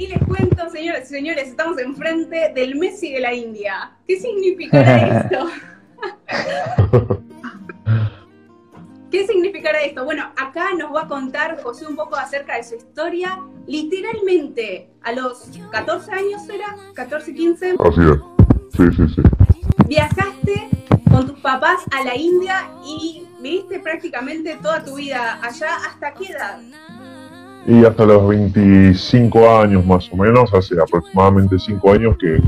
[0.00, 3.98] Y les cuento, señores y señores, estamos enfrente del Messi de la India.
[4.08, 5.50] ¿Qué significará esto?
[9.10, 10.06] ¿Qué significará esto?
[10.06, 13.40] Bueno, acá nos va a contar José un poco acerca de su historia.
[13.66, 17.74] Literalmente, a los 14 años era, 14, 15.
[17.78, 18.74] Así es.
[18.74, 19.22] Sí, sí, sí.
[19.86, 20.70] Viajaste
[21.10, 25.76] con tus papás a la India y viviste prácticamente toda tu vida allá.
[25.86, 26.58] ¿Hasta qué edad?
[27.66, 32.40] Y hasta los 25 años más o menos, hace aproximadamente 5 años que,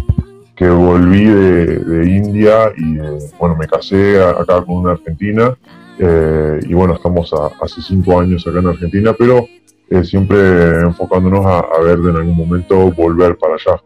[0.57, 5.57] que volví de, de India y eh, bueno, me casé acá con una argentina
[5.99, 9.47] eh, y bueno, estamos hace 5 años acá en Argentina, pero
[9.91, 13.81] eh, siempre enfocándonos a, a ver de en algún momento volver para allá.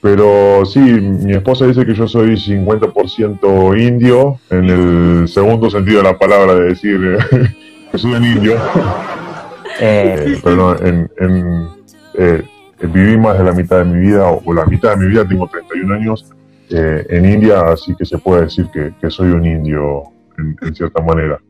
[0.00, 6.04] Pero sí, mi esposa dice que yo soy 50% indio, en el segundo sentido de
[6.04, 7.18] la palabra de decir
[7.92, 8.56] que soy un indio.
[9.80, 11.68] Eh, pero no, en, en
[12.14, 12.42] eh,
[12.80, 15.48] viví más de la mitad de mi vida, o, la mitad de mi vida, tengo
[15.48, 16.26] 31 años
[16.70, 20.04] eh, en India, así que se puede decir que, que soy un indio
[20.38, 21.40] en, en cierta manera.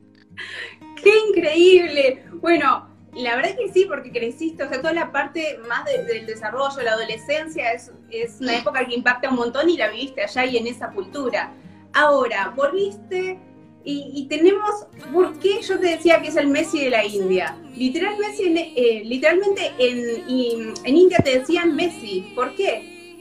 [1.03, 2.25] ¡Qué increíble!
[2.41, 6.27] Bueno, la verdad que sí, porque creciste, o sea, toda la parte más de, del
[6.27, 10.45] desarrollo, la adolescencia, es, es, una época que impacta un montón y la viviste allá
[10.45, 11.53] y en esa cultura.
[11.95, 13.39] Ahora, volviste
[13.87, 17.57] y, y tenemos, ¿por qué yo te decía que es el Messi de la India?
[17.77, 23.17] Literalmente, eh, literalmente en, en India te decían Messi, ¿por qué?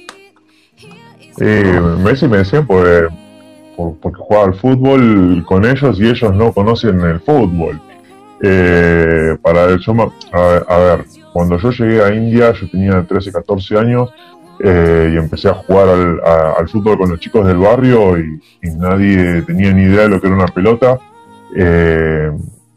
[1.39, 3.11] Eh, Messi me decían por,
[3.77, 7.80] por, porque jugaba al fútbol con ellos y ellos no conocen el fútbol.
[8.41, 13.77] Eh, para yo, a, a, ver, cuando yo llegué a India, yo tenía 13, 14
[13.77, 14.09] años
[14.59, 18.39] eh, y empecé a jugar al, fútbol con los chicos del barrio y,
[18.78, 20.98] nadie tenía ni idea de lo que era una pelota.
[21.56, 22.31] Eh,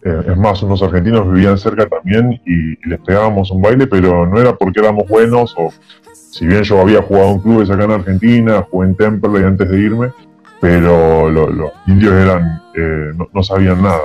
[0.04, 4.40] eh es más, unos argentinos vivían cerca también y, les pegábamos un baile, pero no
[4.40, 5.72] era porque éramos buenos o
[6.12, 9.78] si bien yo había jugado en clubes acá en Argentina, jugué en Temperley antes de
[9.78, 10.08] irme,
[10.60, 14.02] pero lo, los indios eran, eh, no sabían nada.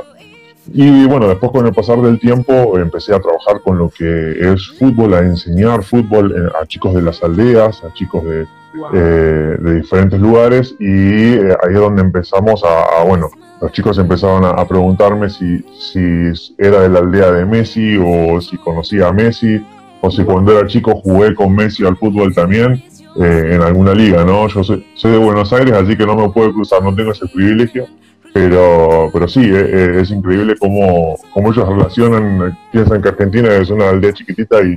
[0.72, 4.69] Y bueno, después con el pasar del tiempo empecé a trabajar con lo que es
[4.79, 8.90] fútbol, a enseñar fútbol a chicos de las aldeas, a chicos de, wow.
[8.94, 13.29] eh, de diferentes lugares y eh, ahí es donde empezamos a, a, bueno,
[13.62, 18.40] los chicos empezaban a, a preguntarme si, si, era de la aldea de Messi o
[18.40, 19.66] si conocía a Messi
[20.00, 22.84] o si cuando era chico jugué con Messi al fútbol también
[23.22, 24.47] eh, en alguna liga, ¿no?
[24.47, 27.28] Yo soy, soy de Buenos Aires, así que no me puedo cruzar, no tengo ese
[27.28, 27.85] privilegio
[28.33, 33.89] pero, pero sí, es, es increíble cómo, cómo, ellos relacionan, piensan que Argentina es una
[33.89, 34.75] aldea chiquitita y,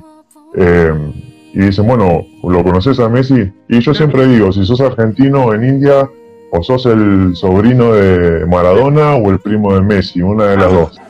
[0.57, 0.93] eh,
[1.55, 3.51] y dicen, bueno, ¿lo conoces a Messi?
[3.69, 6.09] Y yo siempre digo, si sos argentino en India,
[6.51, 11.01] o sos el sobrino de Maradona o el primo de Messi, una de las dos.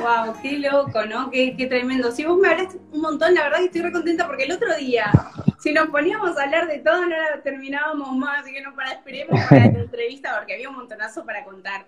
[0.00, 1.30] Wow, qué loco, ¿no?
[1.30, 2.10] Qué, qué tremendo.
[2.10, 5.12] Si vos me hablaste un montón, la verdad que estoy recontenta porque el otro día
[5.58, 8.92] si nos poníamos a hablar de todo, no la terminábamos más, así que no para
[8.92, 11.86] esperemos para la entrevista porque había un montonazo para contar.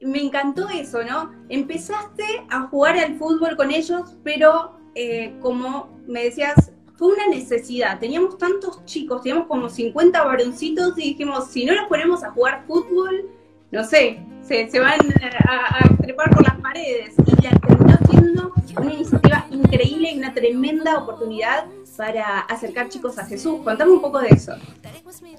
[0.00, 1.32] Me encantó eso, ¿no?
[1.48, 7.98] Empezaste a jugar al fútbol con ellos, pero eh, como me decías, fue una necesidad.
[7.98, 12.64] Teníamos tantos chicos, teníamos como 50 varoncitos y dijimos, si no los ponemos a jugar
[12.66, 13.30] fútbol,
[13.70, 15.00] no sé, se, se van
[15.48, 17.14] a, a, trepar por las paredes.
[17.18, 21.66] Y la terminó siendo una iniciativa increíble y una tremenda oportunidad
[21.96, 23.60] para acercar chicos a Jesús.
[23.64, 24.52] Contame un poco de eso.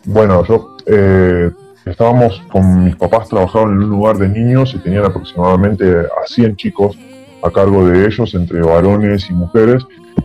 [0.05, 1.51] Bueno, yo eh,
[1.85, 6.55] estábamos con mis papás, trabajaban en un lugar de niños y tenían aproximadamente a 100
[6.55, 6.97] chicos
[7.44, 9.83] a cargo de ellos, entre varones y mujeres.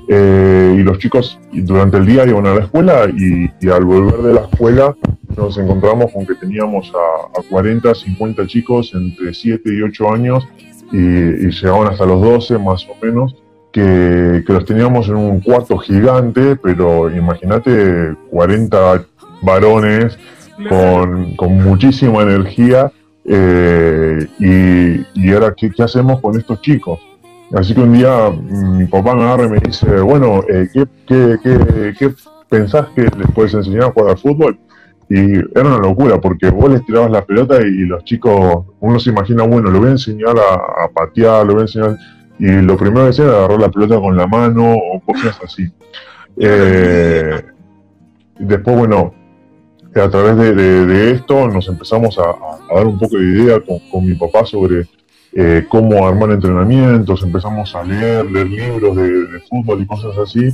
[0.08, 4.34] Eh, y los chicos durante el día iban a la escuela y, al volver de
[4.34, 4.96] la escuela
[5.36, 10.48] nos encontramos con que teníamos a, a 40, 50 chicos entre 7 y 8 años
[10.92, 13.34] y, y llegaban hasta los 12 más o menos
[13.72, 19.04] que, que, los teníamos en un cuarto gigante, pero imagínate 40
[19.42, 20.18] varones
[20.68, 22.92] con, muchísima energía
[23.24, 27.00] eh, y, y, ahora ¿qué, ¿qué, hacemos con estos chicos?
[27.54, 31.36] Así que un día mi papá me agarra y me dice, bueno, eh, ¿qué, qué,
[31.42, 32.14] qué, ¿qué
[32.48, 34.58] pensás que les puedes enseñar a jugar al fútbol?
[35.08, 39.10] Y era una locura, porque vos les tirabas la pelota y, los chicos, uno se
[39.10, 41.96] imagina, bueno, lo voy a enseñar a, a patear, lo voy a enseñar
[42.40, 45.70] y lo primero que hacía era agarrar la pelota con la mano o cosas así.
[46.38, 47.42] Eh,
[48.38, 49.12] después, bueno,
[49.94, 54.14] a través de, de, esto nos empezamos a, dar un poco de idea con, mi
[54.14, 54.86] papá sobre
[55.34, 60.46] eh, cómo armar entrenamientos, empezamos a leer, leer libros de, fútbol y cosas así,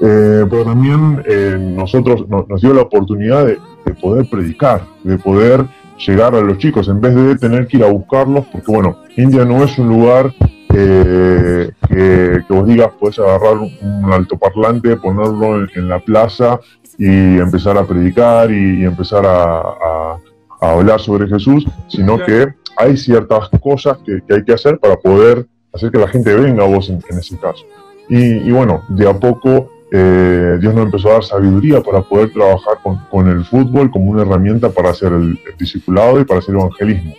[0.00, 3.58] eh, pero también eh, nosotros no, nos dio la oportunidad de
[4.00, 5.66] poder predicar, de poder
[6.06, 9.44] llegar a los chicos en vez de tener que ir a buscarlos, porque bueno, India
[9.44, 10.32] no es un lugar
[10.76, 16.60] eh, que, vos digas, puedes agarrar un, altoparlante, ponerlo en, la plaza
[16.98, 20.16] y empezar a predicar y, empezar a,
[20.60, 25.90] hablar sobre Jesús, sino que hay ciertas cosas que, hay que hacer para poder hacer
[25.90, 27.64] que la gente venga a vos en, ese caso.
[28.08, 32.78] Y, bueno, de a poco eh, Dios nos empezó a dar sabiduría para poder trabajar
[33.10, 37.14] con, el fútbol como una herramienta para hacer el, discipulado y para hacer evangelismo.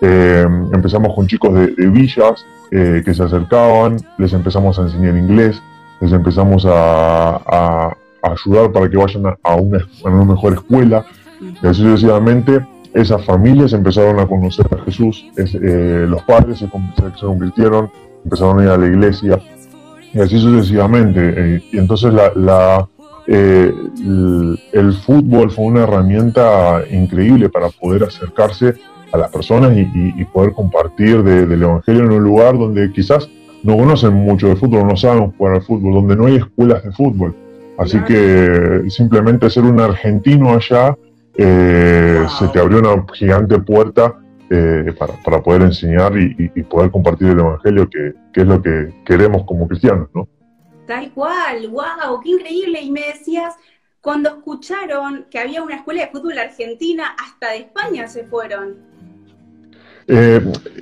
[0.00, 5.60] Eh, empezamos con chicos de, villas eh, que se acercaban, les empezamos a enseñar inglés,
[6.00, 11.04] les empezamos a, ayudar para que vayan a, una, mejor escuela.
[11.40, 17.90] Y así sucesivamente, esas familias empezaron a conocer a Jesús, los padres se, se convirtieron,
[18.24, 19.40] empezaron a ir a la iglesia,
[20.12, 21.34] y así sucesivamente.
[21.36, 22.88] Eh, y entonces la,
[23.26, 23.72] eh,
[24.72, 28.74] el, fútbol fue una herramienta increíble para poder acercarse
[29.12, 33.28] a las personas y, poder compartir del Evangelio en un lugar donde quizás
[33.62, 36.92] no conocen mucho de fútbol, no saben jugar al fútbol, donde no hay escuelas de
[36.92, 37.34] fútbol.
[37.78, 40.96] Así que simplemente ser un argentino allá
[41.34, 44.16] eh, se te abrió una gigante puerta
[44.50, 44.92] eh,
[45.24, 50.08] para, poder enseñar y, poder compartir el Evangelio, que, es lo que queremos como cristianos,
[50.14, 50.28] ¿no?
[50.86, 52.80] Tal cual, wow, qué increíble.
[52.82, 53.54] Y me decías,
[54.00, 58.89] cuando escucharon que había una escuela de fútbol argentina, hasta de España se fueron.
[60.12, 60.40] Eh,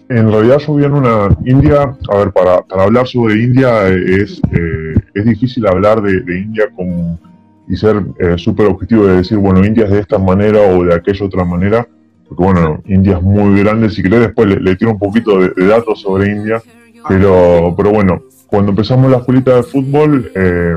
[0.09, 5.67] en realidad en una India, a ver, para, hablar sobre India es, eh, es difícil
[5.67, 7.21] hablar de, India con,
[7.69, 8.03] y ser
[8.39, 11.87] súper objetivo de decir, bueno, India es de esta manera o de aquella otra manera,
[12.27, 16.01] porque bueno, India es muy grande, si querés después le, tiro un poquito de, datos
[16.01, 16.63] sobre India,
[17.07, 20.77] pero, pero bueno, cuando empezamos la escuelita de fútbol, eh,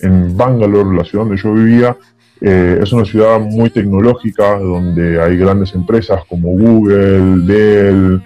[0.00, 1.96] en Bangalore, la ciudad donde yo vivía,
[2.40, 8.22] eh, es una ciudad muy tecnológica, donde hay grandes empresas como Google, Dell,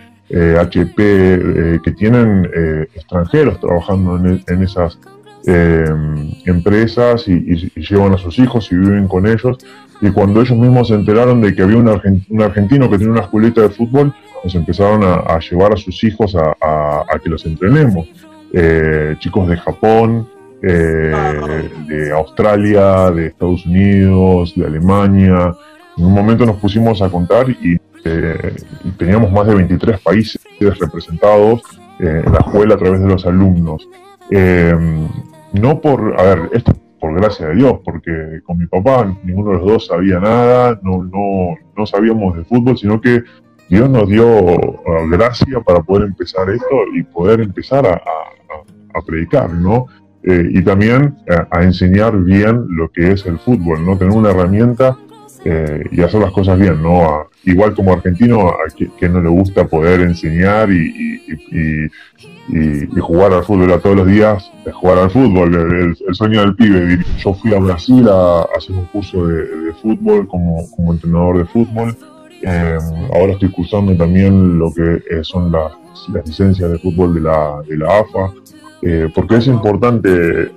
[0.58, 2.48] HP, eh, que tienen
[2.94, 4.98] extranjeros trabajando en, esas
[6.46, 9.58] empresas y, llevan a sus hijos y viven con ellos.
[10.00, 13.62] Y cuando ellos mismos se enteraron de que había un, argentino que tenía una escuelita
[13.62, 18.08] de fútbol, nos empezaron a, llevar a sus hijos a, que los entrenemos.
[18.52, 20.28] Eh, chicos de Japón,
[20.66, 25.54] eh, de Australia, de Estados Unidos, de Alemania.
[25.96, 28.56] En un momento nos pusimos a contar y eh,
[28.96, 31.62] teníamos más de 23 países representados
[31.98, 33.88] en la escuela a través de los alumnos.
[35.52, 36.72] no por, a ver, esto
[37.04, 41.04] por gracia de Dios, porque con mi papá ninguno de los dos sabía nada, no,
[41.04, 43.22] no, no sabíamos de fútbol, sino que
[43.68, 48.00] Dios nos dio uh, gracia para poder empezar esto y poder empezar a,
[49.06, 49.86] predicar, ¿no?
[50.26, 51.16] Eh, y también
[51.50, 53.98] a, enseñar bien lo que es el fútbol, ¿no?
[53.98, 54.96] Tener una herramienta
[55.44, 57.28] eh, y hacer las cosas bien, ¿no?
[57.44, 61.90] igual como argentino, a que, no le gusta poder enseñar y,
[63.00, 66.98] jugar al fútbol a todos los días, jugar al fútbol, el, sueño del pibe.
[67.18, 71.96] Yo fui a Brasil a, hacer un curso de, fútbol como, entrenador de fútbol.
[72.42, 72.78] Eh,
[73.14, 75.72] ahora estoy cursando también lo que eh, son las,
[76.26, 78.32] licencias de fútbol de la, de la AFA,
[78.84, 80.52] eh, porque es importante,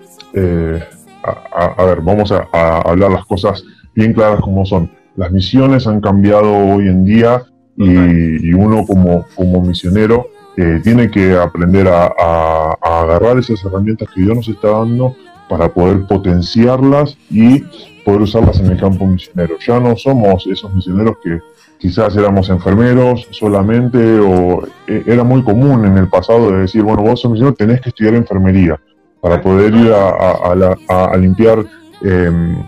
[1.23, 3.63] a, ver, vamos a hablar las cosas
[3.95, 4.91] bien claras como son.
[5.15, 7.43] Las misiones han cambiado hoy en día
[7.75, 14.35] y, uno como, como misionero eh, tiene que aprender a, agarrar esas herramientas que Dios
[14.35, 15.15] nos está dando
[15.49, 17.63] para poder potenciarlas y
[18.07, 19.57] poder usarlas en el campo misionero.
[19.59, 21.41] Ya no somos esos misioneros que
[21.77, 27.01] quizás éramos enfermeros solamente o eh, era muy común en el pasado de decir, bueno,
[27.01, 28.79] vos sos misionero, tenés que estudiar enfermería
[29.19, 31.65] para poder ir a, limpiar
[32.01, 32.63] em,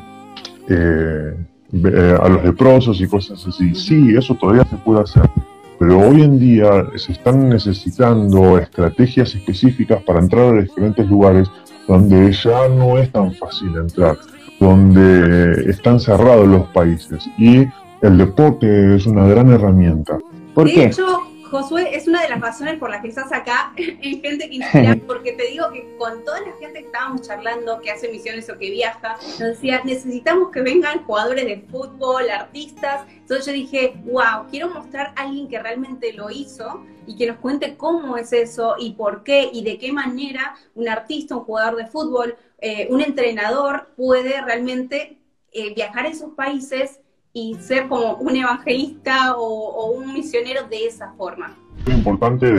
[0.67, 1.34] eh,
[1.72, 3.74] eh, a los leprosos y cosas así.
[3.75, 5.24] Sí, eso todavía se puede hacer,
[5.79, 11.50] pero hoy en día se están necesitando estrategias específicas para entrar a diferentes lugares
[11.88, 14.17] donde ya no es tan fácil entrar,
[14.60, 17.68] donde están cerrados los países y
[18.01, 20.18] el deporte es una gran herramienta.
[20.54, 20.92] ¿Por qué?
[21.50, 24.98] Josué, es una de las razones por las que estás acá en Gente que Inspira,
[25.08, 28.58] porque te digo que con toda la gente que estábamos charlando, que hace misiones o
[28.58, 33.08] que viaja, nos decía, necesitamos que vengan jugadores de fútbol, artistas.
[33.10, 37.38] Entonces yo dije, wow, quiero mostrar a alguien que realmente lo hizo y que nos
[37.38, 41.77] cuente cómo es eso y por qué y de qué manera un artista, un jugador
[41.77, 45.18] de fútbol, eh, un entrenador puede realmente
[45.51, 47.00] eh, viajar a esos países
[47.34, 51.56] y ser como un evangelista o, un misionero de esa forma.
[51.86, 52.52] Es importante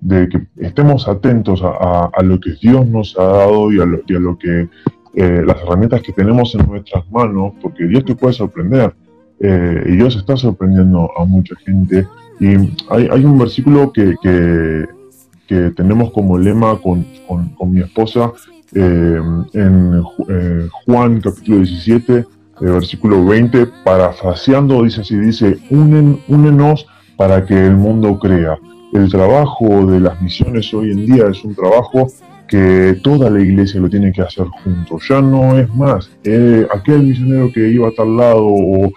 [0.00, 4.68] de, que estemos atentos a, lo que Dios nos ha dado y a lo, que
[5.14, 8.94] eh, las herramientas que tenemos en nuestras manos, porque Dios te puede sorprender.
[9.40, 12.06] Eh, y Dios está sorprendiendo a mucha gente.
[12.40, 12.54] Y
[12.90, 14.14] hay, un versículo que,
[15.48, 18.32] que tenemos como lema con, con, mi esposa
[18.74, 19.20] eh,
[19.54, 22.26] en eh, Juan capítulo 17,
[22.60, 26.86] versículo 20, parafraseando, dice así, dice, Unen, únenos
[27.16, 28.58] para que el mundo crea.
[28.92, 32.08] El trabajo de las misiones hoy en día es un trabajo
[32.48, 35.02] que toda la iglesia lo tiene que hacer juntos.
[35.08, 38.90] Ya no es más eh, aquel misionero que iba a tal lado o,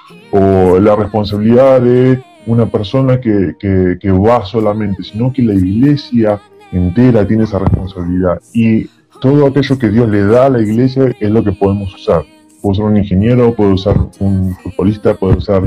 [0.80, 3.54] la responsabilidad de una persona que,
[4.12, 6.40] va solamente, sino que la iglesia
[6.72, 8.42] entera tiene esa responsabilidad.
[8.54, 8.88] Y
[9.20, 12.24] todo aquello que Dios le da a la iglesia es lo que podemos usar.
[12.62, 15.64] Puedo usar un ingeniero, puedo usar un futbolista, puedo usar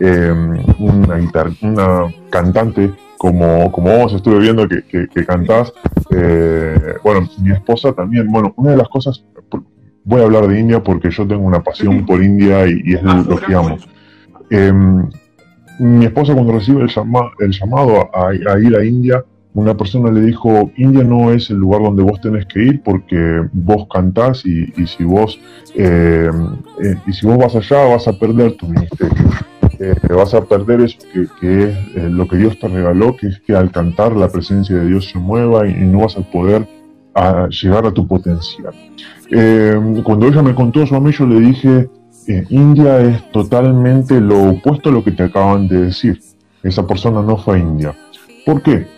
[0.00, 0.32] eh,
[0.78, 5.72] una, guitarra, una cantante, como, como vos estuve viendo que, que, cantás,
[6.10, 9.24] eh, bueno, mi esposa también, bueno, una de las cosas,
[10.04, 13.36] voy a hablar de India porque yo tengo una pasión por India y, es lo
[13.38, 13.76] que amo.
[14.50, 15.08] Em,
[15.78, 19.24] mi esposa cuando recibe el, llama, el llamado a, ir a India,
[19.58, 23.42] una persona le dijo, India no es el lugar donde vos tenés que ir porque
[23.52, 25.40] vos cantás y, si vos
[25.74, 26.30] eh,
[26.82, 29.24] eh, y si vos vas allá vas a perder tu ministerio
[30.10, 33.54] vas a perder eso que, es eh, lo que Dios te regaló, que es que
[33.54, 36.66] al cantar la presencia de Dios se mueva y, no vas a poder
[37.50, 38.72] llegar a tu potencial.
[40.04, 41.88] Cuando ella me contó eso a mí, yo le dije,
[42.48, 46.20] India es totalmente lo opuesto a lo que te acaban de decir.
[46.62, 47.94] Esa persona no fue a India.
[48.44, 48.97] ¿Por qué?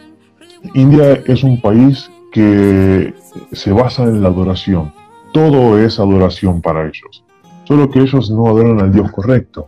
[0.74, 3.14] India es un país que
[3.52, 4.92] se basa en la adoración.
[5.32, 7.24] Todo es adoración para ellos.
[7.64, 9.66] Solo que ellos no adoran al Dios correcto.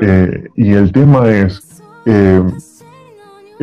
[0.00, 2.42] Eh, y el tema es eh,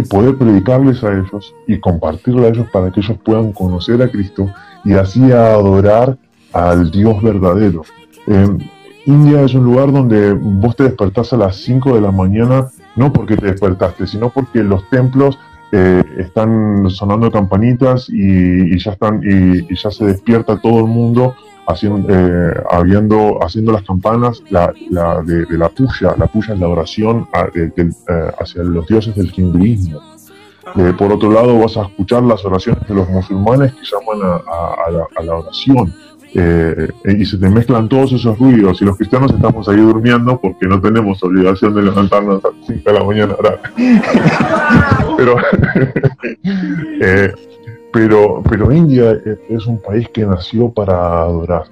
[0.10, 4.50] poder predicarles a ellos y compartirlo a ellos para que ellos puedan conocer a Cristo
[4.84, 6.18] y así adorar
[6.54, 7.84] al Dios verdadero.
[8.28, 8.58] Eh,
[9.06, 13.14] India es un lugar donde vos te despertás a las 5 de la mañana, no
[13.14, 15.40] porque te despertaste, sino porque los templos
[15.72, 21.36] están sonando campanitas y, ya están y, ya se despierta todo el mundo
[21.68, 26.16] haciendo, eh, habiendo, haciendo las campanas la, la de, la puya.
[26.18, 27.72] La puya es la oración eh,
[28.40, 30.02] hacia los dioses del hinduismo.
[30.76, 35.24] Eh, por otro lado, vas a escuchar las oraciones de los musulmanes que llaman a,
[35.24, 35.94] la, oración.
[36.34, 40.80] Y se te mezclan todos esos ruidos y los cristianos estamos ahí durmiendo porque no
[40.80, 43.36] tenemos obligación de levantarnos a las 5 de la mañana.
[45.18, 45.36] Pero
[47.98, 49.20] pero, pero India
[49.50, 51.64] es un país que nació para adorar,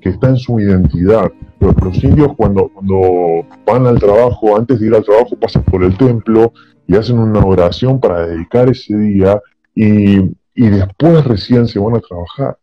[0.00, 1.30] que está en su identidad.
[1.60, 5.84] Los, los, indios cuando, cuando van al trabajo, antes de ir al trabajo, pasan por
[5.84, 6.52] el templo
[6.86, 9.40] y hacen una oración para dedicar ese día
[9.74, 10.18] y,
[10.54, 12.56] y después recién se van a trabajar.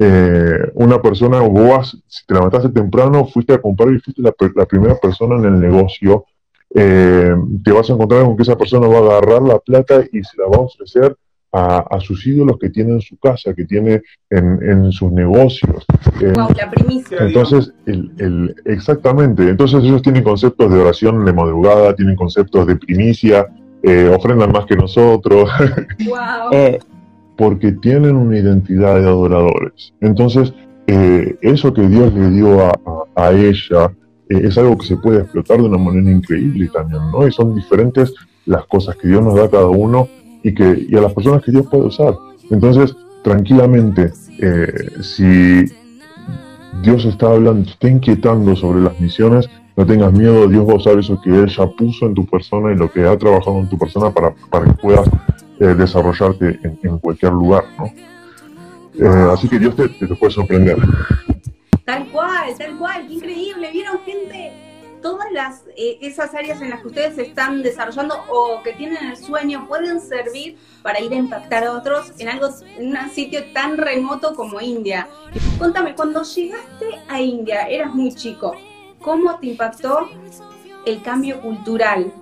[0.00, 4.66] Eh, una persona, vos si te levantaste temprano, fuiste a comprar y fuiste la, la
[4.66, 6.24] primera persona en el negocio,
[6.74, 10.22] eh, te vas a encontrar con que esa persona va a agarrar la plata y
[10.22, 11.16] se la va a ofrecer
[11.52, 15.84] a, sus ídolos que tiene en su casa, que tiene en, sus negocios.
[16.20, 17.18] la primicia.
[17.20, 23.46] Entonces, el, exactamente, entonces ellos tienen conceptos de oración de madrugada, tienen conceptos de primicia,
[23.82, 25.50] eh, ofrendan más que nosotros,
[26.52, 26.78] eh,
[27.38, 29.94] porque tienen una identidad de adoradores.
[30.00, 30.52] Entonces,
[30.88, 32.72] eh, eso que Dios le dio a,
[33.14, 33.92] a ella
[34.28, 37.26] es algo que se puede explotar de una manera increíble también, ¿no?
[37.26, 38.12] Y son diferentes
[38.44, 40.08] las cosas que Dios nos da a cada uno
[40.42, 42.14] y, que, y a las personas que Dios puede usar.
[42.50, 45.64] Entonces, tranquilamente, eh, si
[46.82, 50.98] Dios está hablando, está inquietando sobre las misiones, no tengas miedo, Dios va a usar
[50.98, 53.78] eso que Él ya puso en tu persona y lo que ha trabajado en tu
[53.78, 55.08] persona para, para que puedas
[55.60, 57.86] eh, desarrollarte en, cualquier lugar, ¿no?
[58.94, 60.76] Eh, así que Dios te, te puede sorprender.
[61.84, 63.70] Tal cual, tal cual, increíble.
[63.72, 64.52] ¿Vieron gente?
[65.00, 69.16] todas las, eh, esas áreas en las que ustedes están desarrollando o que tienen el
[69.16, 73.76] sueño pueden servir para ir a impactar a otros en algo, en un sitio tan
[73.76, 75.08] remoto como India.
[75.58, 78.54] Contame, cuando llegaste a India, eras muy chico,
[79.00, 80.08] ¿cómo te impactó
[80.86, 82.12] el cambio cultural?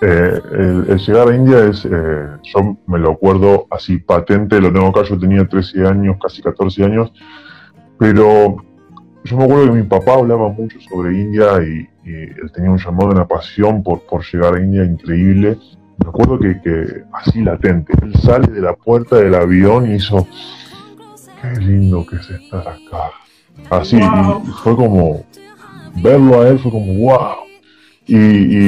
[0.00, 0.40] Eh,
[0.88, 5.02] el, llegar a India es, eh, yo me lo acuerdo así patente, lo tengo acá,
[5.02, 7.12] yo tenía 13 años, casi 14 años,
[7.98, 8.56] pero
[9.24, 13.12] yo me acuerdo que mi papá hablaba mucho sobre India y, él tenía un llamado,
[13.12, 15.56] una pasión por, por llegar a India increíble.
[15.96, 20.26] Me acuerdo que, que, así latente, él sale de la puerta del avión y hizo,
[21.40, 23.10] qué lindo que es estar acá.
[23.70, 23.98] Así,
[24.62, 25.24] fue como,
[26.02, 27.44] verlo a él fue como, wow.
[28.06, 28.16] Y,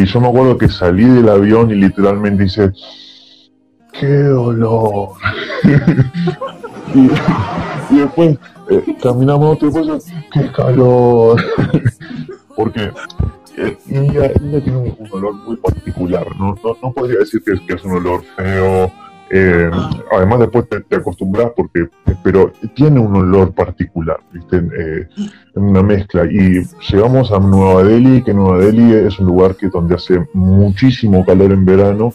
[0.01, 2.73] y yo me acuerdo que salí del avión y literalmente hice,
[3.93, 5.11] qué dolor.
[6.95, 7.11] y,
[7.95, 8.39] y después
[8.71, 10.01] eh, caminamos otro y
[10.33, 11.41] ¡qué calor!
[12.57, 12.91] Porque
[13.57, 17.85] eh, India, tiene un, olor muy particular, no, no, podría decir que es, que es
[17.85, 18.93] un olor feo,
[19.31, 19.71] Eh,
[20.13, 21.89] además después te, acostumbras porque,
[22.23, 24.19] pero tiene un olor particular.
[24.53, 25.09] Eh,
[25.55, 26.25] una mezcla.
[26.25, 31.25] Y llegamos a Nueva Delhi, que Nueva Delhi es un lugar que donde hace muchísimo
[31.25, 32.13] calor en verano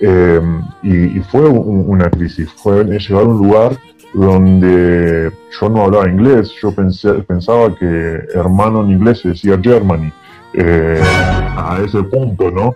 [0.00, 0.40] eh,
[0.82, 2.50] y, fue un, una crisis.
[2.52, 3.76] Fue llegar a un lugar
[4.14, 7.86] donde yo no hablaba inglés, yo pensé, pensaba que
[8.34, 10.10] hermano en inglés se decía Germany,
[10.58, 12.74] a ese punto, ¿no?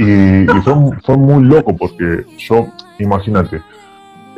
[0.00, 3.60] Y, y fue, fue, muy loco porque yo, imagínate,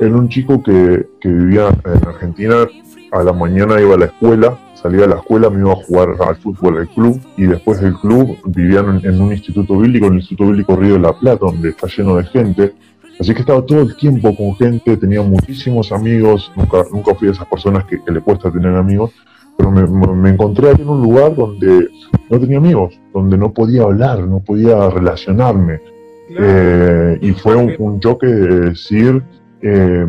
[0.00, 2.66] era un chico que, que, vivía en Argentina,
[3.12, 6.16] a la mañana iba a la escuela, salía de la escuela, me iba a jugar
[6.20, 10.18] al fútbol al club y después del club vivía en, un instituto bíblico, en el
[10.18, 12.72] Instituto Bíblico Río de la Plata, donde está lleno de gente.
[13.20, 17.34] Así que estaba todo el tiempo con gente, tenía muchísimos amigos, nunca, nunca fui de
[17.34, 19.12] esas personas que le cuesta tener amigos,
[19.56, 21.88] pero me, me, encontré en un lugar donde
[22.30, 25.80] no tenía amigos, donde no podía hablar, no podía relacionarme.
[26.28, 26.46] Claro.
[26.46, 29.22] Eh, y fue un, un, choque de decir,
[29.60, 30.06] eh,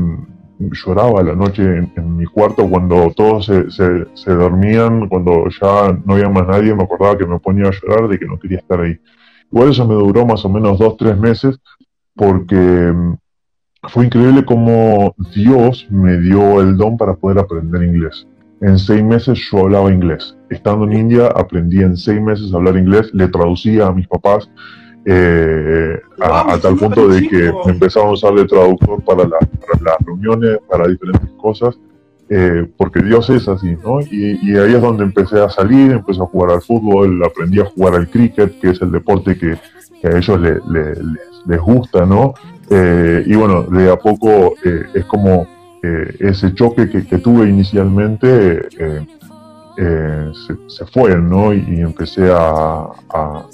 [0.60, 5.98] lloraba la noche en, en, mi cuarto cuando todos se, se, se, dormían, cuando ya
[6.06, 8.60] no había más nadie, me acordaba que me ponía a llorar de que no quería
[8.60, 8.98] estar ahí.
[9.52, 11.60] Igual eso me duró más o menos dos, tres meses,
[12.16, 13.16] porque mm,
[13.90, 18.28] fue increíble cómo Dios me dio el don para poder aprender inglés.
[18.62, 20.36] En seis meses yo hablaba inglés.
[20.50, 24.50] Estando en India aprendí en seis meses a hablar inglés, le traducía a mis papás
[25.06, 29.84] eh, a, a, tal punto de que me a usar de traductor para, la, para
[29.84, 31.78] las reuniones, para diferentes cosas,
[32.30, 34.00] eh, porque Dios es así, ¿no?
[34.00, 37.66] Y, y, ahí es donde empecé a salir, empecé a jugar al fútbol, aprendí a
[37.66, 39.58] jugar al cricket, que es el deporte que,
[40.02, 40.94] que a ellos le, le,
[41.48, 42.34] les gusta, ¿no?
[42.70, 45.46] Eh, y bueno, de a poco es como
[45.84, 48.70] eh, ese choque que, que tuve inicialmente
[49.76, 51.54] se, se, fue, ¿no?
[51.54, 53.46] Y, y empecé a, a,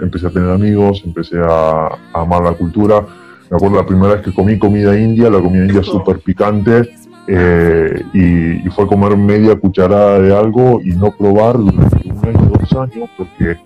[0.00, 3.04] empecé a tener amigos, empecé a, a, amar la cultura.
[3.50, 6.90] Me acuerdo la primera vez que comí comida india, la comida india súper picante,
[7.26, 12.72] y, y, fue comer media cucharada de algo y no probar durante un año, dos
[12.72, 13.56] años, porque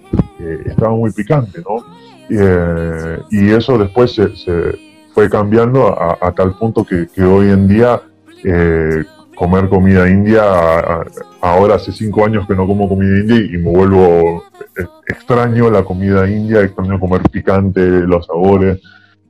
[0.66, 1.84] estaba muy picante, ¿no?
[2.30, 4.78] Eh, y eso después se, se
[5.18, 8.00] fue cambiando a, a, tal punto que, que hoy en día
[8.44, 9.02] eh,
[9.34, 11.04] comer comida india, a,
[11.40, 14.44] ahora hace cinco años que no como comida india y me vuelvo
[14.78, 18.80] eh, extraño la comida india, extraño comer picante, los sabores,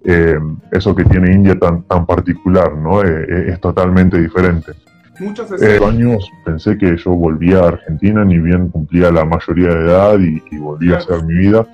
[0.05, 0.38] eh,
[0.70, 3.03] eso que tiene India tan, tan particular, ¿no?
[3.03, 4.72] Eh, es totalmente diferente.
[5.20, 9.87] Muchos eh, años pensé que yo volvía a Argentina, ni bien cumplía la mayoría de
[9.87, 11.66] edad y, y volvía a hacer mi vida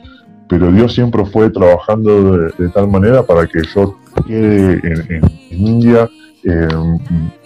[0.55, 5.25] pero Dios siempre fue trabajando de, de tal manera para que yo quede en, en,
[5.51, 6.09] en India.
[6.45, 6.69] Eh,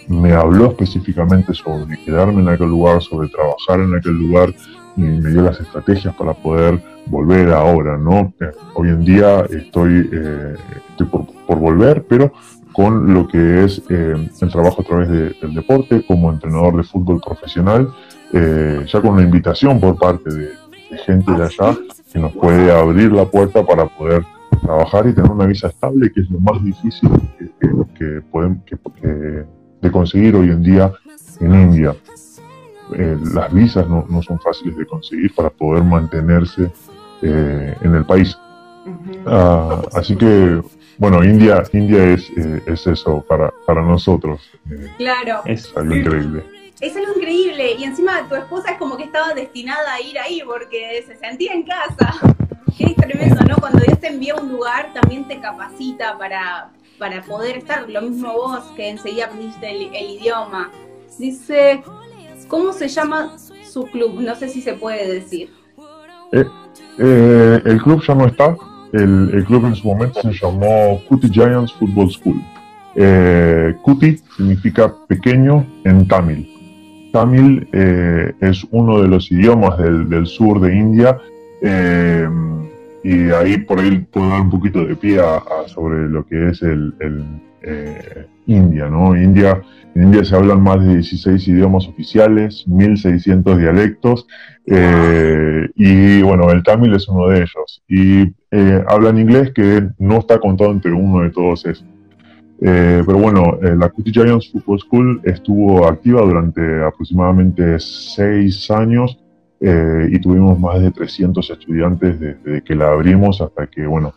[0.07, 4.53] me habló específicamente sobre quedarme en aquel lugar, sobre trabajar en aquel lugar
[4.95, 8.31] y me dio las estrategias para poder volver ahora, ¿no?
[8.39, 10.55] Eh, hoy en día estoy, eh,
[10.91, 12.31] estoy por, por, volver, pero
[12.73, 16.83] con lo que es eh, el trabajo a través de, del deporte como entrenador de
[16.83, 17.91] fútbol profesional,
[18.31, 20.49] ya con una invitación por parte de,
[20.91, 21.75] de gente de allá
[22.11, 24.25] que nos puede abrir la puerta para poder
[24.61, 27.45] trabajar y tener una visa estable, que es lo más difícil que,
[27.95, 28.21] que,
[28.65, 29.45] que que,
[29.81, 30.91] de conseguir hoy en día
[31.39, 31.95] en India.
[32.93, 36.71] Eh, las visas no, no, son fáciles de conseguir para poder mantenerse
[37.21, 38.37] eh, en el país.
[39.25, 40.61] Uh, así que,
[40.97, 44.41] bueno, India, India es, eh, es eso para, para nosotros.
[44.71, 45.41] Eh, claro.
[45.45, 49.93] Es algo increíble es algo increíble y encima tu esposa es como que estaba destinada
[49.93, 52.13] a ir ahí porque se sentía en casa.
[52.77, 53.57] Qué tremendo, ¿no?
[53.57, 57.89] Cuando Dios te envía a un lugar también te capacita para, para poder estar.
[57.89, 60.71] Lo mismo vos que enseguida aprendiste el, idioma.
[61.17, 61.83] Dice,
[62.47, 63.37] ¿cómo se llama
[63.69, 64.21] su club?
[64.21, 65.51] No sé si se puede decir.
[66.31, 66.45] Eh,
[66.97, 68.55] eh, el club ya no está.
[68.93, 72.41] El, club en su momento se llamó Cutie Giants Football School.
[72.95, 73.75] Eh,
[74.37, 76.58] significa pequeño en tamil.
[77.11, 81.17] Tamil eh, es uno de los idiomas del, sur de India
[81.61, 82.27] eh,
[83.03, 86.61] y ahí por ahí puedo dar un poquito de pie a, sobre lo que es
[86.61, 86.93] el,
[87.61, 89.15] eh, India, ¿no?
[89.15, 89.61] India,
[89.95, 94.27] en India se hablan más de 16 idiomas oficiales, 1600 dialectos
[94.65, 98.33] eh, y bueno, el Tamil es uno de ellos y
[98.87, 101.85] hablan inglés que no está contado entre uno de todos esos.
[102.61, 109.17] Eh, pero bueno, eh, la Cutie Giants Football School estuvo activa durante aproximadamente seis años
[109.61, 114.13] eh, y tuvimos más de 300 estudiantes desde que la abrimos hasta que, bueno,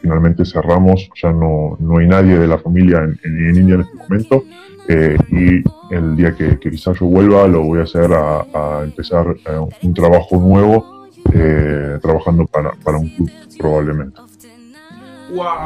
[0.00, 1.08] finalmente cerramos.
[1.22, 4.44] Ya no, no hay nadie de la familia en, en, en India en este momento.
[5.30, 5.62] Y
[5.94, 9.36] el día que, que, quizás yo vuelva, lo voy a hacer a, a empezar
[9.82, 11.06] un trabajo nuevo,
[12.02, 14.20] trabajando para, para un club probablemente.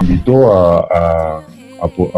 [0.02, 1.42] invitó a, a,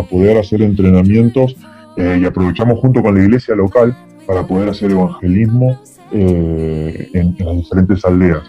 [0.09, 1.57] poder hacer entrenamientos
[1.97, 5.81] eh, y aprovechamos junto con la iglesia local para poder hacer evangelismo
[6.13, 8.43] eh, en, las diferentes aldeas.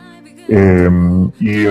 [0.50, 0.89] Eh,
[1.39, 1.65] y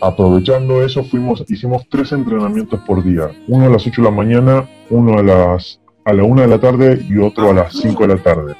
[0.00, 4.68] aprovechando eso fuimos, hicimos tres entrenamientos por día, uno a las 8 de la mañana,
[4.88, 8.14] uno a las a la 1 de la tarde y otro a las 5 de
[8.14, 8.54] la tarde.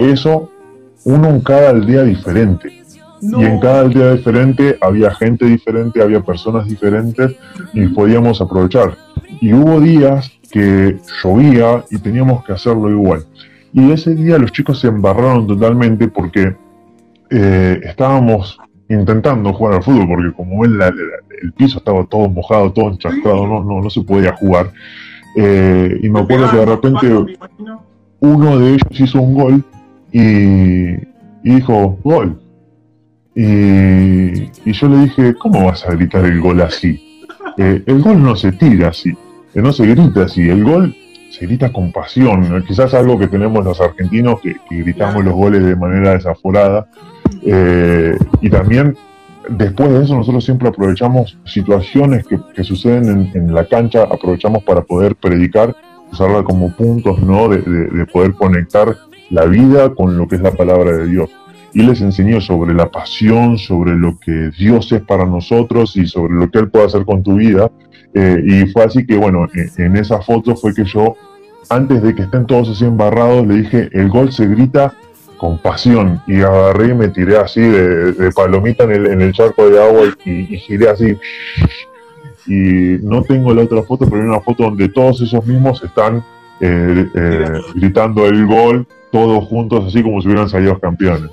[0.00, 0.50] Eso,
[1.04, 2.78] uno en cada aldea diferente.
[3.20, 7.34] Y en cada aldea diferente había gente diferente, había personas diferentes
[7.72, 8.96] y podíamos aprovechar.
[9.40, 13.24] Y hubo días que llovía y teníamos que hacerlo igual.
[13.72, 16.56] Y ese día los chicos se embarraron totalmente porque
[17.30, 20.80] eh, estábamos intentando jugar al fútbol, porque como ven,
[21.42, 24.72] el piso estaba todo mojado, todo encharcado, no, no, no se podía jugar.
[25.36, 27.36] Eh, y me acuerdo que de repente
[28.20, 29.64] uno de ellos hizo un gol
[30.10, 30.96] y,
[31.42, 32.40] dijo, gol.
[33.34, 37.24] Y, yo le dije, ¿cómo vas a gritar el gol así?
[37.56, 39.16] Eh, el gol no se tira así,
[39.54, 40.94] no se grita así, el gol
[41.30, 42.64] se grita con pasión.
[42.66, 46.88] Quizás algo que tenemos los argentinos, que, gritamos los goles de manera desaforada.
[47.42, 48.96] Eh, y también
[49.48, 55.16] después de eso nosotros siempre aprovechamos situaciones que, suceden en, la cancha, aprovechamos para poder
[55.16, 55.74] predicar,
[56.10, 57.48] usarla como puntos, ¿no?
[57.48, 58.96] De, de, poder conectar
[59.30, 61.30] la vida con lo que es la palabra de Dios.
[61.74, 66.34] Y les enseñó sobre la pasión, sobre lo que Dios es para nosotros y sobre
[66.34, 67.70] lo que Él puede hacer con tu vida.
[68.14, 71.16] Eh, y fue así que, bueno, en, en esa foto fue que yo,
[71.68, 74.94] antes de que estén todos así embarrados, le dije, el gol se grita
[75.38, 80.00] con pasión y agarré y me tiré así de, palomita en el, charco de agua
[80.24, 81.16] y, giré así.
[82.46, 86.24] Y no tengo la otra foto, pero hay una foto donde todos esos mismos están
[86.60, 91.30] eh, eh, gritando el gol, todos juntos, así como si hubieran salido campeones.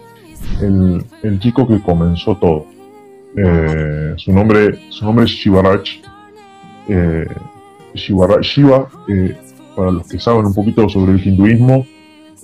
[0.61, 2.67] El, chico que comenzó todo.
[4.17, 5.31] Su nombre su nombre es
[6.87, 8.41] Shivarach.
[8.41, 8.89] Shiva,
[9.75, 11.85] para los que saben un poquito sobre el hinduismo,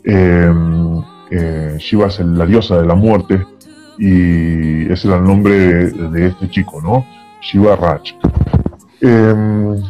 [0.03, 3.45] eh, Shiva es la diosa de la muerte
[3.97, 5.53] y ese era el nombre
[5.91, 7.05] de, este chico, ¿no?
[7.41, 8.01] Shiva Raj.
[9.01, 9.81] Em,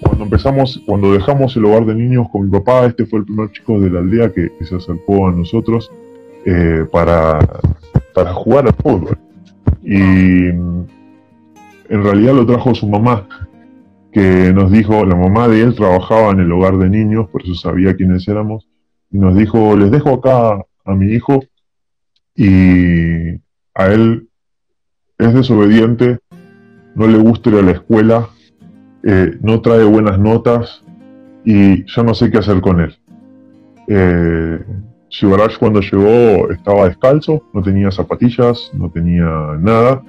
[0.00, 3.50] cuando empezamos, cuando dejamos el hogar de niños con mi papá, este fue el primer
[3.52, 5.90] chico de la aldea que, se acercó a nosotros
[6.44, 7.38] eh, para,
[8.14, 9.18] para jugar al fútbol.
[9.82, 10.50] Y
[11.88, 13.26] en realidad lo trajo su mamá,
[14.12, 17.54] que nos dijo, la mamá de él trabajaba en el hogar de niños, por eso
[17.54, 18.68] sabía quiénes éramos,
[19.10, 21.40] y nos dijo, les dejo acá a mi hijo
[22.34, 23.34] y
[23.74, 24.28] a él
[25.18, 26.18] es desobediente,
[26.94, 28.28] no le gusta ir a la escuela,
[29.04, 30.82] eh, no trae buenas notas
[31.44, 32.96] y yo no sé qué hacer con él.
[33.88, 34.64] Eh,
[35.58, 40.02] cuando llegó estaba descalzo, no tenía zapatillas, no tenía nada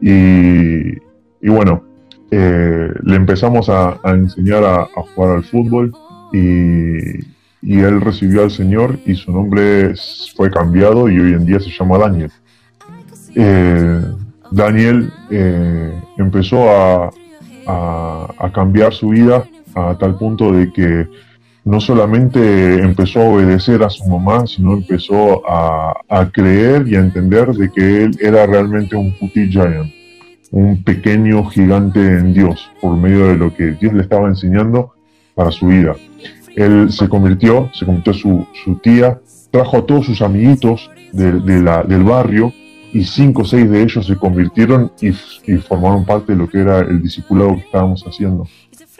[0.00, 1.05] y,
[1.42, 1.82] bueno,
[2.30, 5.92] eh, le empezamos a, enseñar a, a, jugar al fútbol
[6.32, 7.20] y,
[7.62, 9.94] y él recibió al Señor y su nombre
[10.36, 12.30] fue cambiado y hoy en día se llama Daniel.
[13.34, 14.02] Eh,
[14.50, 17.10] Daniel eh, empezó a,
[18.54, 19.44] cambiar su vida
[19.74, 21.06] a tal punto de que
[21.64, 27.52] no solamente empezó a obedecer a su mamá, sino empezó a, creer y a entender
[27.52, 29.92] de que él era realmente un puti giant,
[30.52, 34.94] un pequeño gigante en Dios, por medio de lo que Dios le estaba enseñando
[35.34, 35.94] para su vida
[36.56, 41.82] él se convirtió, se convirtió su, su tía, trajo a todos sus amiguitos de, la,
[41.84, 42.52] del barrio
[42.92, 45.12] y cinco o seis de ellos se convirtieron y,
[45.58, 48.46] formaron parte de lo que era el discipulado que estábamos haciendo.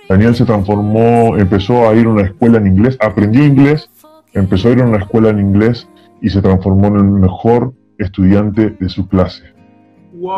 [0.08, 3.90] Daniel se transformó, empezó a ir a una escuela en inglés, aprendió inglés,
[4.34, 5.88] empezó a ir a una escuela en inglés
[6.20, 9.55] y se transformó en el mejor estudiante de su clase.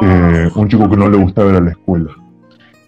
[0.03, 2.11] Eh, un chico que no le gustaba ir a la escuela.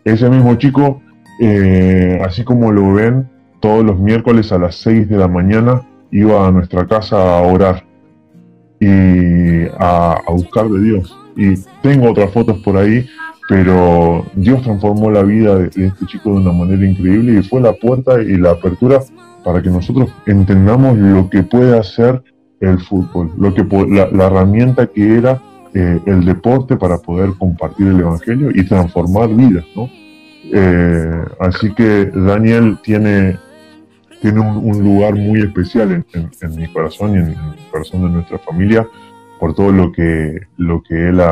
[0.05, 1.00] Ese mismo chico,
[1.40, 3.29] eh, así como lo ven,
[3.61, 7.85] todos los miércoles a las 6 de la mañana iba a nuestra casa a orar
[8.81, 11.16] y a, buscar de Dios.
[11.37, 13.07] Y tengo otras fotos por ahí,
[13.48, 17.72] pero Dios transformó la vida de, este chico de una manera increíble y fue la
[17.74, 19.00] puerta y la apertura
[19.44, 22.22] para que nosotros entendamos lo que puede hacer
[22.61, 25.40] el fútbol, lo que la, herramienta que era
[25.75, 29.89] eh, el deporte para poder compartir el evangelio y transformar vidas, ¿no?
[30.53, 33.39] Eh, así que Daniel tiene
[34.21, 38.87] tiene un, lugar muy especial en, mi corazón y en, el corazón de nuestra familia
[39.39, 41.23] por todo lo que, lo que él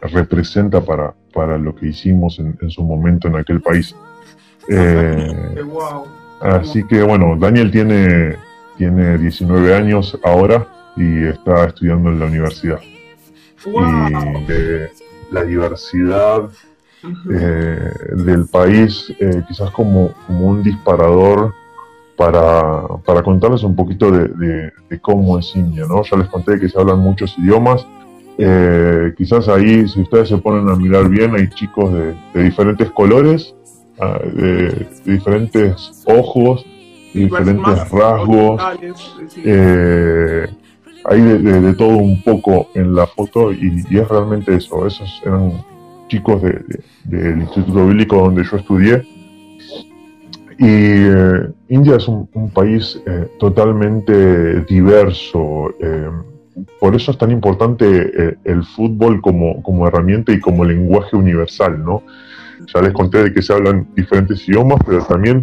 [0.00, 3.94] representa para, para lo que hicimos en, su momento en aquel país.
[4.68, 5.34] Eh,
[6.40, 8.36] así que bueno, Daniel tiene,
[8.78, 10.66] tiene 19 años ahora
[10.96, 12.80] y está estudiando en la universidad.
[13.66, 16.50] Y la diversidad
[17.04, 21.52] eh, del país, eh, quizás como, como, un disparador
[22.16, 26.02] para, para contarles un poquito de, cómo es India, ¿no?
[26.04, 27.84] Ya les conté que se hablan muchos idiomas,
[28.38, 33.54] eh, quizás ahí, si ustedes se ponen a mirar bien, hay chicos de, diferentes colores,
[34.00, 36.64] ah, de, diferentes ojos,
[37.12, 38.62] diferentes rasgos.
[41.04, 44.86] Hay de, todo un poco en la foto y, es realmente eso.
[44.86, 45.64] Esos eran
[46.08, 46.42] chicos
[47.04, 49.02] del Instituto Bíblico donde yo estudié.
[50.58, 55.74] Y eh, India es un, país eh, totalmente diverso.
[55.80, 56.10] Eh,
[56.78, 62.02] por eso es tan importante el fútbol como, como, herramienta y como lenguaje universal, ¿no?
[62.72, 65.40] Ya les conté de que se hablan diferentes idiomas, pero también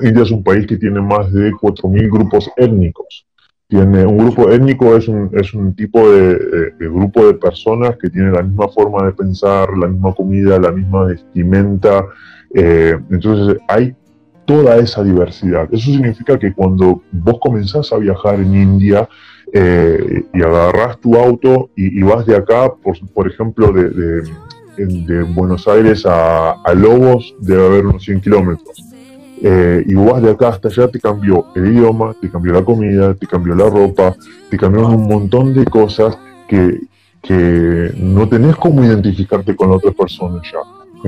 [0.00, 3.27] India es un país que tiene más de 4.000 grupos étnicos.
[3.68, 8.30] Tiene un grupo étnico, es un, es un tipo de, grupo de personas que tiene
[8.30, 12.06] la misma forma de pensar, la misma comida, la misma vestimenta.
[12.54, 13.94] Eh, entonces hay
[14.46, 15.68] toda esa diversidad.
[15.70, 19.06] Eso significa que cuando vos comenzás a viajar en India
[19.52, 24.22] eh, y agarrás tu auto y, vas de acá, por, por ejemplo, de,
[24.78, 28.87] de, Buenos Aires a, a Lobos, debe haber unos 100 kilómetros
[29.40, 33.14] eh, y vas de acá hasta allá, te cambió el idioma, te cambió la comida,
[33.14, 34.16] te cambió la ropa,
[34.50, 36.80] te cambió un montón de cosas que,
[37.22, 40.58] que no tenés cómo identificarte con otras personas ya.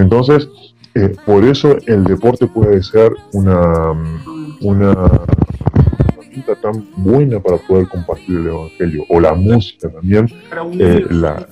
[0.00, 0.48] Entonces,
[0.94, 3.92] eh, por eso el deporte puede ser una,
[4.60, 4.92] una
[6.16, 10.28] herramienta tan buena para poder compartir el Evangelio, o la música también,
[10.78, 11.48] eh, la,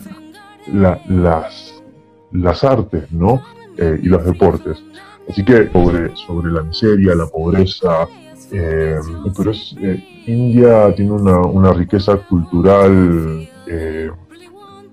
[1.09, 1.83] las,
[2.31, 3.43] las artes, ¿no?
[3.79, 4.83] y los deportes.
[5.29, 8.09] Así que sobre, sobre la miseria, la pobreza,
[8.51, 8.99] eh,
[9.37, 14.11] pero eh, India tiene una, riqueza cultural, eh,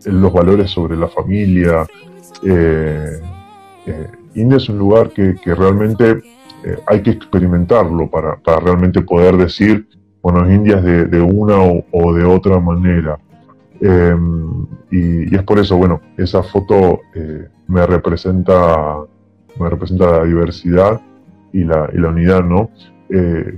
[0.06, 1.86] los valores sobre la familia.
[4.34, 6.22] India es un lugar que, realmente
[6.88, 9.88] hay que experimentarlo para, realmente poder decir,
[10.22, 11.58] bueno, India es de, una
[11.92, 13.18] o, de otra manera.
[14.92, 17.00] Y, es por eso, bueno, esa foto
[17.68, 18.98] me representa
[19.60, 21.02] representa la diversidad
[21.54, 22.70] y la, y la unidad, ¿no?
[23.10, 23.58] Eh,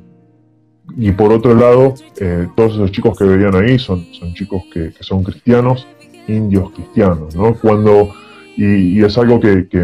[0.96, 4.94] y por otro lado, eh, todos esos chicos que veían ahí son, son chicos que,
[5.02, 5.86] son cristianos,
[6.28, 7.56] indios cristianos, ¿no?
[7.56, 8.14] Cuando,
[8.56, 9.84] y, es algo que, que,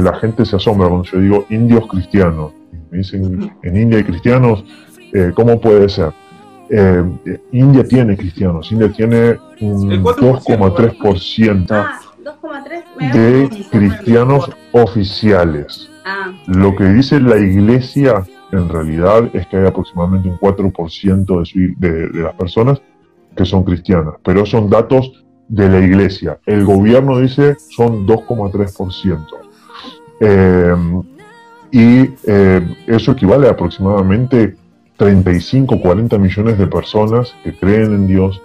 [0.00, 2.52] la gente se asombra cuando yo digo indios cristianos.
[2.90, 4.64] Me dicen, en India hay cristianos,
[5.12, 6.12] eh, ¿cómo puede ser?
[7.50, 12.07] India tiene cristianos, India tiene un 2,3%
[12.98, 15.90] de cristianos oficiales.
[16.04, 16.32] Ah.
[16.46, 22.22] Lo que dice la iglesia en realidad es que hay aproximadamente un 4% de, de,
[22.22, 22.80] las personas
[23.36, 26.38] que son cristianas, pero son datos de la iglesia.
[26.46, 29.26] El gobierno dice son 2,3%.
[30.20, 30.74] Eh,
[31.70, 34.56] y eh, eso equivale a aproximadamente
[34.96, 38.40] 35, 40 millones de personas que creen en Dios,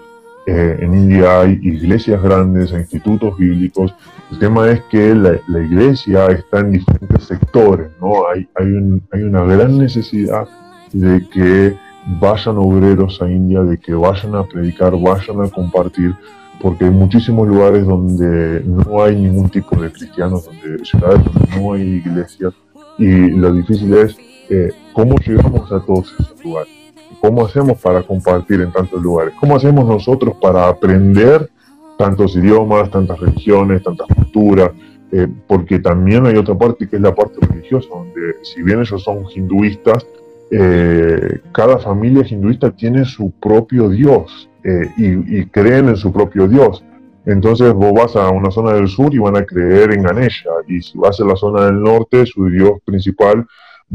[0.45, 3.93] eh, en India hay iglesias grandes, institutos bíblicos.
[4.31, 8.27] El tema es que la, iglesia está en diferentes sectores, ¿no?
[8.27, 10.47] Hay, hay, hay, una gran necesidad
[10.91, 11.77] de que
[12.19, 16.13] vayan obreros a India, de que vayan a predicar, vayan a compartir,
[16.61, 21.73] porque hay muchísimos lugares donde no hay ningún tipo de cristianos, donde ciudades donde no
[21.73, 22.53] hay iglesias,
[22.97, 24.17] y lo difícil es
[24.49, 26.82] eh, cómo llegamos a todos esos lugares.
[27.23, 29.33] ¿Cómo hacemos para compartir en tantos lugares?
[29.39, 31.49] ¿Cómo hacemos nosotros para aprender
[31.97, 34.71] tantos idiomas, tantas religiones, tantas culturas?
[35.09, 39.01] Eh, porque también hay otra parte que es la parte religiosa, donde si bien ellos
[39.01, 40.05] son hinduistas,
[40.51, 46.83] eh, cada familia hinduista tiene su propio Dios eh, y, creen en su propio Dios.
[47.25, 50.81] Entonces vos vas a una zona del sur y van a creer en Ganesha, y
[50.81, 53.47] si vas a la zona del norte, su Dios principal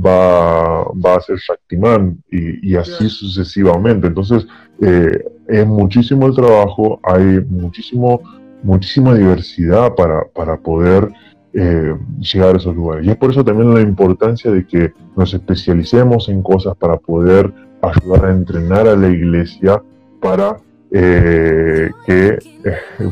[0.04, 4.06] va, va a ser Shaktiman y, y así sucesivamente.
[4.06, 4.46] Entonces,
[4.80, 8.20] eh, es muchísimo el trabajo, hay muchísimo,
[8.62, 11.10] muchísima diversidad para, para poder
[11.54, 13.06] eh, llegar a esos lugares.
[13.06, 17.52] Y es por eso también la importancia de que nos especialicemos en cosas para poder
[17.82, 19.82] ayudar a entrenar a la iglesia
[20.20, 20.56] para
[20.90, 22.38] eh, que,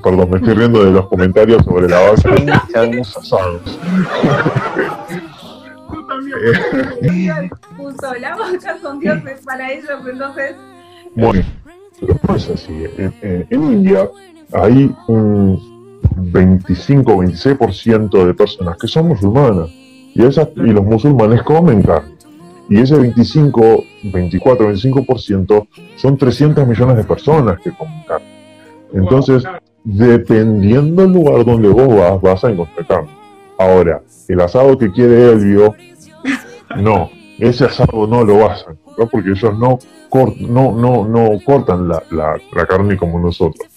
[0.02, 2.28] perdón, me estoy riendo de los comentarios sobre la base
[7.76, 10.56] puso la vaca con dioses para ellos, entonces.
[11.14, 11.42] Bueno,
[12.28, 12.84] no es así.
[13.22, 14.08] En, India
[14.52, 15.58] hay un
[16.32, 19.70] 25-26% de personas que son musulmanas
[20.14, 22.14] y, esas, y los musulmanes comen carne.
[22.68, 28.26] Y ese 25, 24, 25% son 300 millones de personas que comen carne.
[28.92, 29.44] Entonces,
[29.84, 33.10] dependiendo del lugar donde vos vas, vas a encontrar carne.
[33.58, 35.74] Ahora, el asado que quiere Elvio,
[36.76, 39.78] no, ese asado no lo a encontrar porque ellos no,
[40.48, 43.68] no, no, no cortan la, la, carne como nosotros.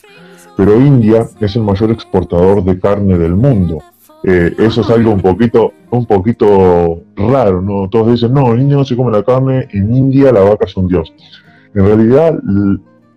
[0.56, 3.80] Pero India es el mayor exportador de carne del mundo.
[4.24, 7.90] Eh, eso es algo un poquito, un poquito raro, ¿no?
[7.90, 10.88] Todos dicen, no, India no se come la carne, en India la vaca es un
[10.88, 11.14] dios.
[11.74, 12.38] En realidad,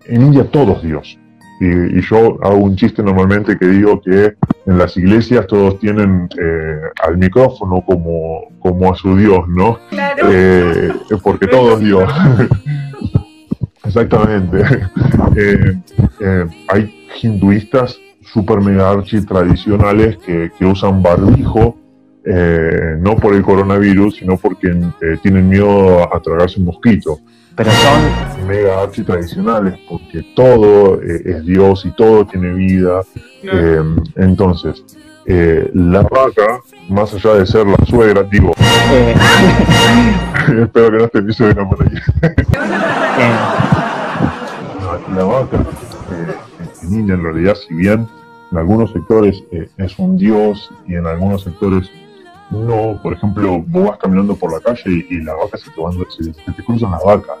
[0.05, 1.19] en India todo es dios.
[1.63, 4.33] Y, yo hago un chiste normalmente que digo que
[4.65, 9.79] en las iglesias todos tienen eh, al micrófono como, como a su Dios, ¿no?
[9.89, 10.27] Claro.
[10.29, 10.91] Eh,
[11.23, 12.11] porque todo es Dios.
[13.85, 14.61] Exactamente.
[15.35, 21.77] Eh, hay hinduistas super mega archi tradicionales que, que usan barbijo
[22.25, 24.73] no por el coronavirus, sino porque
[25.21, 27.19] tienen miedo a tragarse un mosquito
[27.55, 33.01] pero son mega archi tradicionales porque todo eh, es Dios y todo tiene vida.
[33.43, 34.83] Em, entonces,
[35.25, 38.53] eh, la vaca, más allá de ser la suegra, digo,
[38.91, 39.15] eh.
[40.63, 41.93] espero que no esté mi suegra por ahí.
[45.15, 45.65] la, vaca
[46.81, 48.07] en India en realidad, si bien
[48.51, 49.43] en algunos sectores
[49.77, 51.89] es un dios y en algunos sectores
[52.61, 55.93] no, por ejemplo, vos vas caminando por la calle y, la vaca se te, van,
[56.09, 57.37] se, te cruzan las vacas.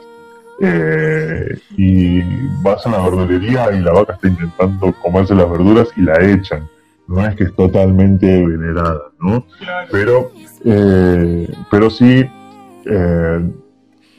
[0.59, 2.21] Eh, y
[2.61, 6.67] vas a la verdulería y la vaca está intentando comerse las verduras y la echan.
[7.07, 9.45] No es que es totalmente venerada, ¿no?
[9.91, 10.31] Pero,
[10.63, 12.25] eh, pero sí
[12.85, 13.51] eh,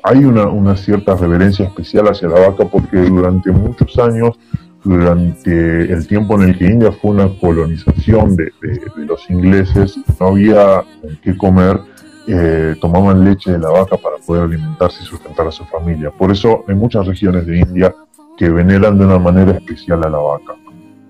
[0.03, 4.39] hay una, una, cierta reverencia especial hacia la vaca porque durante muchos años,
[4.85, 10.29] durante el tiempo en el que India fue una colonización de, de los ingleses, no
[10.29, 10.85] había
[11.23, 11.81] que comer
[12.27, 16.11] eh, tomaban leche de la vaca para poder alimentarse y sustentar a su familia.
[16.11, 17.95] Por eso hay muchas regiones de India
[18.39, 20.55] que veneran de una manera especial a la vaca.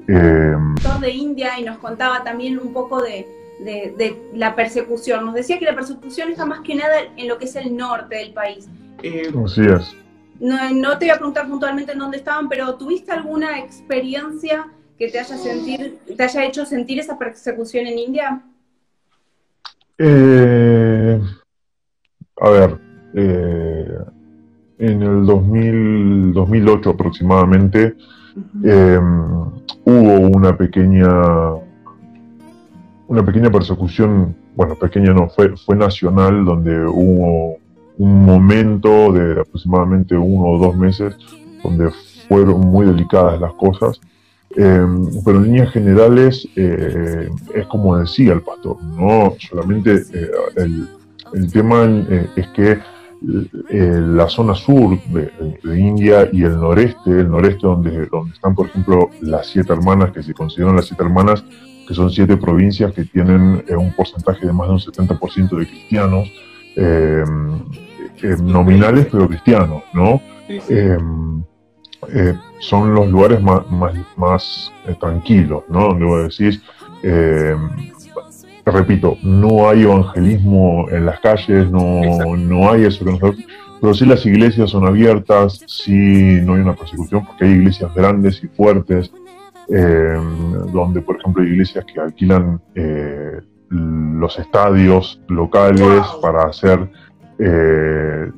[0.09, 0.57] Eh,
[1.01, 3.27] de India y nos contaba también un poco de,
[4.35, 5.25] la persecución.
[5.25, 8.17] Nos decía que la persecución está más que nada en lo que es el norte
[8.17, 8.69] del país.
[9.03, 9.95] Eh, Así es.
[10.41, 14.69] No, te voy a preguntar puntualmente en dónde estaban, pero ¿tuviste alguna experiencia
[14.99, 18.43] que te haya, sentir, te haya hecho sentir esa persecución en India?
[19.99, 21.21] Eh,
[22.41, 22.81] a ver,
[23.15, 23.99] eh,
[24.79, 27.97] en el 2000, 2008 aproximadamente
[28.65, 29.45] em,
[29.85, 31.09] hubo una pequeña
[33.07, 37.59] una pequeña persecución, bueno, pequeña no, fue, fue nacional, donde hubo
[37.99, 41.17] un momento de aproximadamente uno o dos meses
[41.63, 41.91] donde
[42.29, 44.01] fueron muy delicadas las cosas.
[44.57, 51.51] Em, pero en líneas generales eh, es como decía el pastor, no solamente eh, el,
[51.51, 52.79] tema eh, es que
[53.21, 55.33] la zona sur de,
[55.77, 60.23] India y el noreste, el noreste donde, donde están por ejemplo las siete hermanas, que
[60.23, 61.43] se consideran las siete hermanas,
[61.89, 66.31] que son siete provincias que tienen un porcentaje de más de un 70% de cristianos,
[66.77, 67.61] em,
[68.41, 70.21] nominales pero cristianos, ¿no?
[72.13, 73.63] Eh, son los lugares más,
[74.17, 75.89] más, eh, tranquilos, ¿no?
[75.89, 76.61] Donde vos decís,
[77.03, 77.57] eh,
[78.65, 83.45] repito, no hay evangelismo en las calles, no, no hay eso que nosotros...
[83.81, 88.43] Pero sí las iglesias son abiertas, sí no hay una persecución porque hay iglesias grandes
[88.43, 89.13] y fuertes,
[90.73, 92.63] donde por ejemplo hay iglesias que alquilan
[93.75, 96.91] los estadios locales para hacer
[97.39, 98.31] eh,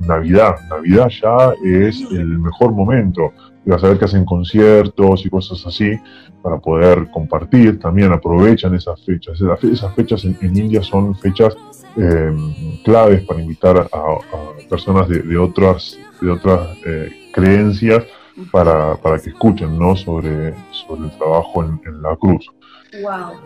[0.00, 0.56] Navidad.
[0.68, 3.32] Navidad ya es el mejor momento.
[3.64, 5.98] Vas a ver que hacen conciertos y cosas así
[6.42, 7.78] para poder compartir.
[7.78, 9.40] También aprovechan esas fechas.
[9.62, 11.56] Esas fechas en, India son fechas
[11.96, 18.04] em, claves para invitar a, personas de, otras, de otras eh, creencias
[18.50, 19.96] para, para, que escuchen ¿no?
[19.96, 22.50] sobre, sobre el trabajo en, la cruz.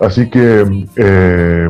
[0.00, 1.68] Así que eh,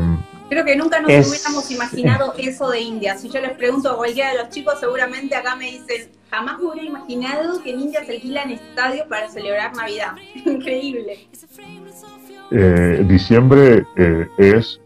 [0.48, 3.16] Creo que nunca nos hubiéramos imaginado eso de India.
[3.18, 6.70] Si yo les pregunto a cualquiera de los chicos, seguramente acá me dicen, jamás me
[6.70, 10.12] hubiera imaginado que en India se alquilan estadios para celebrar Navidad.
[10.46, 11.28] Increíble.
[12.50, 14.80] Eh, diciembre eh, es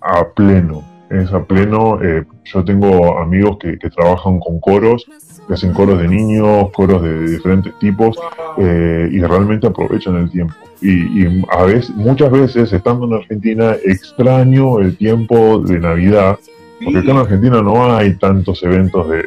[0.00, 2.02] a pleno, es a pleno.
[2.02, 5.06] Eh, yo tengo amigos que, que trabajan con coros
[5.46, 8.16] que hacen coros de niños, coros de diferentes tipos,
[8.58, 10.54] eh, y realmente aprovechan el tiempo.
[10.82, 16.38] Y, a veces, muchas veces, estando en Argentina, extraño el tiempo de Navidad,
[16.82, 19.24] porque acá en Argentina no hay tantos eventos de,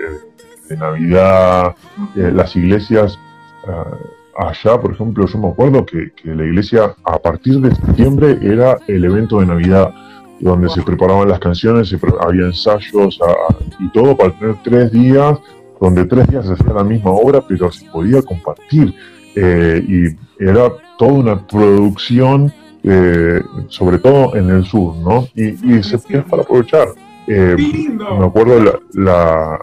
[0.78, 1.76] Navidad,
[2.16, 3.18] eh, las iglesias...
[3.68, 3.98] Ah,
[4.38, 9.04] allá, por ejemplo, yo me acuerdo que, la iglesia a partir de septiembre era el
[9.04, 9.92] evento de Navidad,
[10.40, 13.20] donde se preparaban las canciones, había ensayos
[13.80, 15.38] y todo para tener tres días
[15.80, 18.94] donde tres días se hacía la misma obra, pero se podía compartir.
[19.36, 22.52] Eh, y era toda una producción
[22.84, 25.28] eh, sobre todo en el sur, ¿no?
[25.36, 26.90] Y, y se es para aprovechar.
[27.28, 28.80] Eh, me acuerdo la,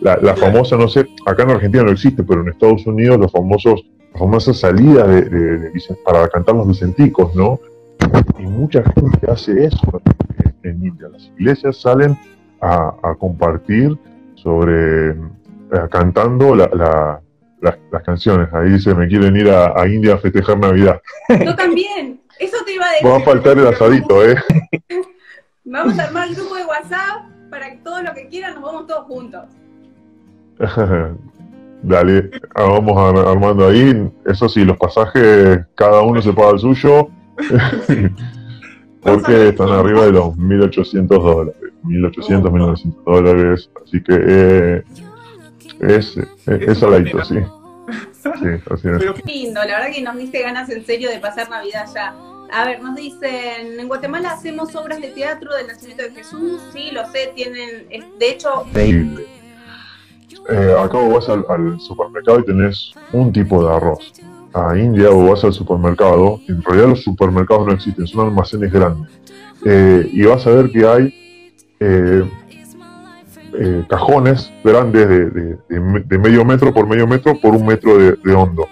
[0.00, 3.30] la, la, famosa, no sé, acá en Argentina no existe, pero en Estados Unidos los
[3.30, 5.72] famosos, las famosas salidas de,
[6.04, 7.60] para cantar los vicenticos, ¿no?
[8.38, 10.02] Y mucha gente hace eso
[10.62, 11.08] en India.
[11.08, 12.16] Las iglesias salen
[12.60, 13.96] a, a compartir
[14.34, 15.14] sobre, eh,
[15.90, 17.20] cantando la,
[17.90, 18.52] las canciones.
[18.52, 21.00] Ahí dice, me quieren ir a, a, India a festejar Navidad.
[21.44, 22.20] Yo también.
[22.38, 23.08] Eso te iba a decir.
[23.08, 24.36] Va a faltar el asadito, ¿eh?
[25.64, 28.86] Vamos a armar el grupo de WhatsApp para que todo lo que quieran nos vamos
[28.86, 29.44] todos juntos.
[31.82, 34.10] Dale, vamos armando ahí.
[34.26, 37.08] Eso sí, los pasajes, cada uno se paga el suyo.
[39.00, 41.54] porque están arriba de los 1.800 dólares.
[41.84, 43.70] 1.800, 1.900 dólares.
[43.84, 44.82] Así que eh,
[45.80, 47.36] es, es, es saladito, sí.
[48.22, 49.24] Sí, así es.
[49.24, 52.14] Lindo, la verdad que nos diste ganas en serio de pasar Navidad ya.
[52.52, 56.90] A ver, nos dicen, en Guatemala hacemos obras de teatro del nacimiento de Jesús, sí,
[56.92, 58.64] lo sé, tienen, de hecho...
[60.48, 64.12] Eh, acá vos vas al, supermercado y tenés un tipo de arroz.
[64.52, 69.10] A India vos vas al supermercado, en realidad los supermercados no existen, son almacenes grandes.
[69.64, 71.14] Eh, y vas a ver que hay
[71.80, 72.24] eh,
[73.88, 78.68] cajones grandes de, medio metro por medio metro por un metro de, hondo.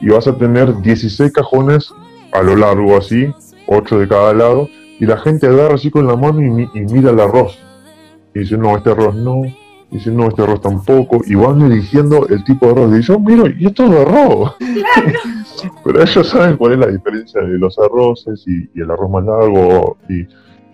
[0.00, 1.92] Y vas a tener 16 cajones
[2.32, 3.32] a lo largo así,
[3.66, 4.68] 8 de cada lado,
[4.98, 7.58] y la gente agarra así con la mano y, mira el arroz.
[8.34, 9.56] Y dice, no, este arroz no, y
[9.92, 12.98] dice, no, este arroz tampoco, y van eligiendo el tipo de arroz.
[12.98, 14.56] Y yo, miro, y esto es arroz.
[15.84, 19.98] Pero ellos saben cuál es la diferencia de los arroces y, el arroz más largo
[20.08, 20.26] y,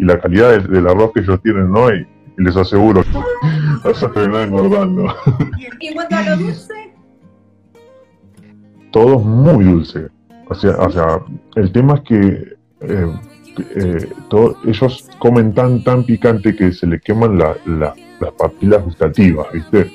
[0.03, 1.93] la calidad del, arroz que ellos tienen, ¿no?
[1.93, 2.07] Y,
[2.37, 3.19] les aseguro que
[3.85, 5.13] vas a terminar engordando.
[5.81, 6.75] ¿Y en cuanto a lo dulce?
[8.93, 10.07] Todo es muy dulce.
[10.49, 11.21] O sea, o sea
[11.57, 13.13] el tema es que eh,
[13.75, 14.09] eh,
[14.65, 17.39] ellos comen tan tan picante que se le queman
[18.21, 19.91] las papilas gustativas, ¿viste?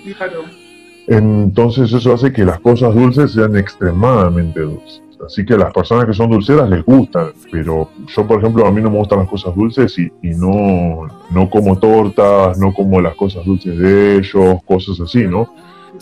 [1.07, 5.01] Entonces eso hace que las cosas dulces sean extremadamente dulces.
[5.25, 8.71] Así que a las personas que son dulceras les gustan, pero yo por ejemplo a
[8.71, 13.15] mí no me gustan las cosas dulces y, no, no como tortas, no como las
[13.15, 15.53] cosas dulces de ellos, cosas así, ¿no?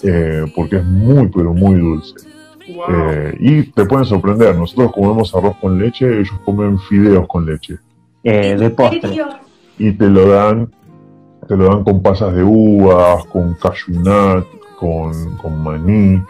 [0.04, 2.16] Eh, porque es muy, pero muy dulce.
[2.90, 7.78] Eh, y te pueden sorprender, nosotros comemos arroz con leche, ellos comen fideos con leche.
[8.24, 9.24] Eh, de postre.
[9.78, 10.72] Y te lo dan,
[11.52, 14.02] te lo dan con pasas de uvas, con cashew
[14.80, 16.24] con, maní.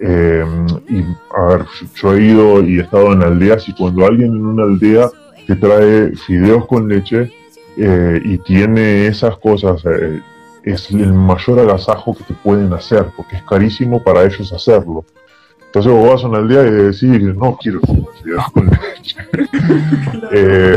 [0.00, 0.44] Eh,
[0.88, 4.44] y a ver, yo he ido y he estado en aldeas y cuando alguien en
[4.44, 5.08] una aldea
[5.46, 7.32] te trae fideos con leche
[7.76, 9.80] y tiene esas cosas,
[10.64, 15.04] es el mayor agasajo que te pueden hacer, porque es carísimo para ellos hacerlo.
[15.66, 19.16] Entonces vos vas a una aldea y decís, no quiero fideos con leche.
[20.36, 20.76] Eh,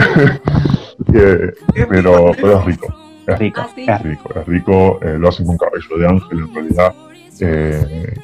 [1.14, 1.52] eh,
[1.90, 3.07] pero, pero es rico.
[3.28, 5.00] Es rico, es rico, es rico.
[5.02, 6.96] Eh, lo hacen con cabello de ángel en realidad.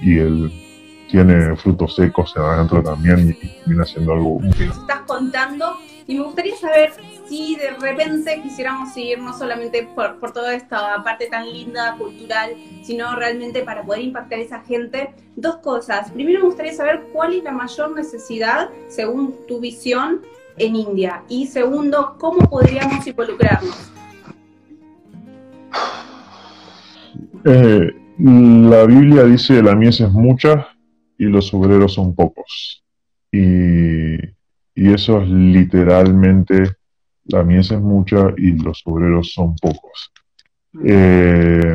[0.01, 0.51] y él
[1.13, 4.39] tiene frutos secos adentro también y viene haciendo algo.
[4.41, 5.77] Nos estás contando
[6.07, 6.91] y me gustaría saber
[7.29, 12.55] si de repente quisiéramos seguir no solamente por, por toda esta parte tan linda, cultural,
[12.81, 15.13] sino realmente para poder impactar a esa gente.
[15.35, 16.09] Dos cosas.
[16.09, 20.23] Primero me gustaría saber cuál es la mayor necesidad, según tu visión,
[20.57, 21.23] en India.
[21.29, 23.92] Y segundo, ¿cómo podríamos involucrarnos?
[27.45, 30.67] Eh, la Biblia dice la mies es mucha
[31.17, 32.83] y los obreros son pocos.
[33.31, 34.15] Y,
[34.75, 36.75] y eso es literalmente
[37.25, 40.11] la mies es mucha y los obreros son pocos.
[40.83, 41.73] Eh,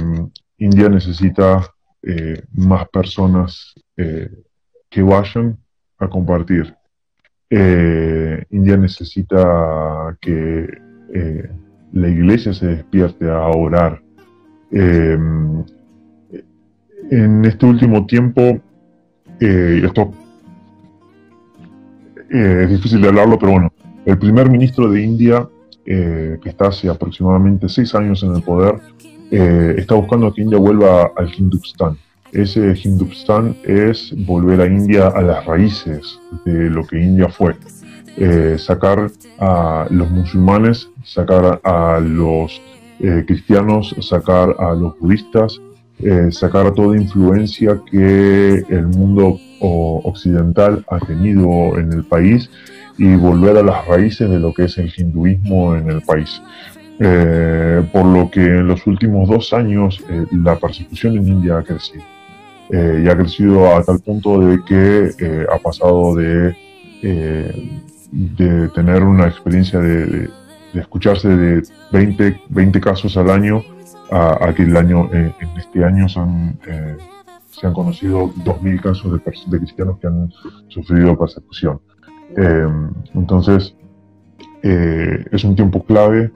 [0.58, 1.66] India necesita
[2.02, 5.58] eh, más personas que vayan
[5.98, 6.72] a compartir.
[7.50, 10.68] India necesita que
[11.92, 14.00] la iglesia se despierte a orar.
[14.70, 15.64] En
[17.44, 18.60] este último tiempo,
[19.40, 20.12] esto
[22.30, 23.72] es difícil de hablarlo, pero bueno,
[24.04, 25.48] el primer ministro de India,
[25.84, 28.76] eh, que está hace aproximadamente seis años en el poder,
[29.30, 31.98] eh, está buscando que India vuelva al Hindustán.
[32.32, 37.54] Ese Hindustán es volver a India a las raíces de lo que India fue.
[38.16, 42.60] Eh, sacar a los musulmanes, sacar a los
[42.98, 45.60] cristianos, sacar a los budistas,
[46.30, 52.50] sacar toda influencia que el mundo occidental ha tenido en el país
[52.98, 56.42] y volver a las raíces de lo que es el hinduismo en el país.
[57.00, 61.62] Eh, por lo que en los últimos dos años eh, la persecución en India ha
[61.62, 62.02] crecido.
[62.70, 66.56] Eh, y ha crecido a tal punto de que ha pasado de
[68.10, 70.28] de tener una experiencia de,
[70.74, 71.62] escucharse de
[71.92, 73.62] 20, 20 casos al año
[74.10, 76.58] a, que el año, en este año son,
[77.50, 80.32] se han conocido 2.000 casos de, de, cristianos que han
[80.68, 81.80] sufrido persecución.
[83.14, 83.74] entonces,
[84.62, 86.32] es un tiempo clave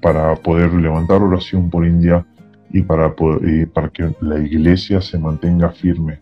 [0.00, 2.26] para poder levantar oración por India
[2.70, 6.20] y para, poder, para que la iglesia se mantenga firme.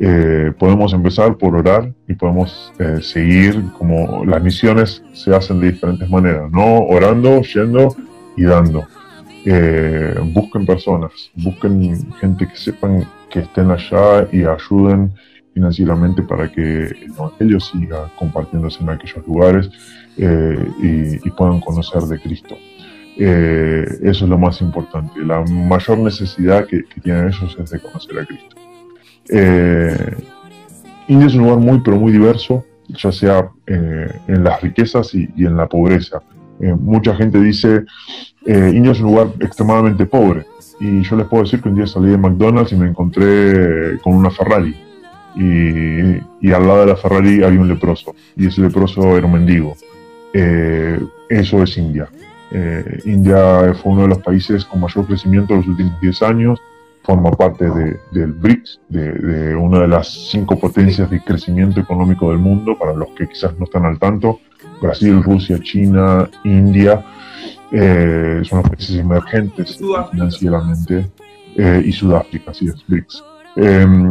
[0.00, 5.72] Eh, podemos empezar por orar y podemos eh, seguir como las misiones se hacen de
[5.72, 6.80] diferentes maneras, ¿no?
[6.80, 7.94] Orando, yendo
[8.36, 8.86] y dando.
[9.44, 15.12] Eh, busquen personas, busquen gente que sepan que estén allá y ayuden
[15.52, 19.70] financieramente para que el Evangelio siga compartiéndose en aquellos lugares
[20.16, 22.56] y, puedan conocer de Cristo.
[23.16, 25.20] Eso es lo más importante.
[25.20, 28.61] La mayor necesidad que, tienen ellos es de conocer a Cristo.
[29.28, 30.16] Eh,
[31.08, 35.28] India es un lugar muy, pero muy diverso, ya sea eh, en las riquezas y,
[35.36, 36.22] en la pobreza.
[36.60, 37.84] mucha gente dice,
[38.46, 40.46] India es un lugar extremadamente pobre.
[40.80, 44.14] Y yo les puedo decir que un día salí de McDonald's y me encontré con
[44.14, 44.74] una Ferrari.
[45.34, 48.14] Y, y al lado de la Ferrari había un leproso.
[48.36, 49.76] Y ese leproso era un mendigo.
[50.32, 52.08] eso es India.
[52.54, 56.60] Eh, India fue uno de los países con mayor crecimiento en los últimos 10 años,
[57.02, 57.64] forma parte
[58.12, 63.08] del BRICS, de, una de las cinco potencias de crecimiento económico del mundo, para los
[63.10, 64.40] que quizás no están al tanto,
[64.80, 67.04] Brasil, Rusia, China, India,
[67.72, 69.80] eh, son los países emergentes
[70.10, 71.10] financieramente,
[71.56, 73.24] eh, y Sudáfrica, así es, BRICS.
[73.56, 74.10] Em,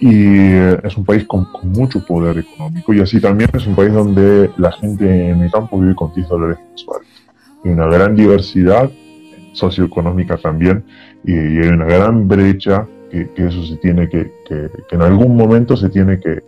[0.00, 4.50] y es un país con, mucho poder económico y así también es un país donde
[4.56, 7.08] la gente en el campo vive con 10 dólares mensuales
[7.64, 8.90] y una gran diversidad
[9.52, 10.84] socioeconómica también
[11.24, 15.88] y, hay una gran brecha que, eso se tiene que, que, en algún momento se
[15.88, 16.42] tiene que,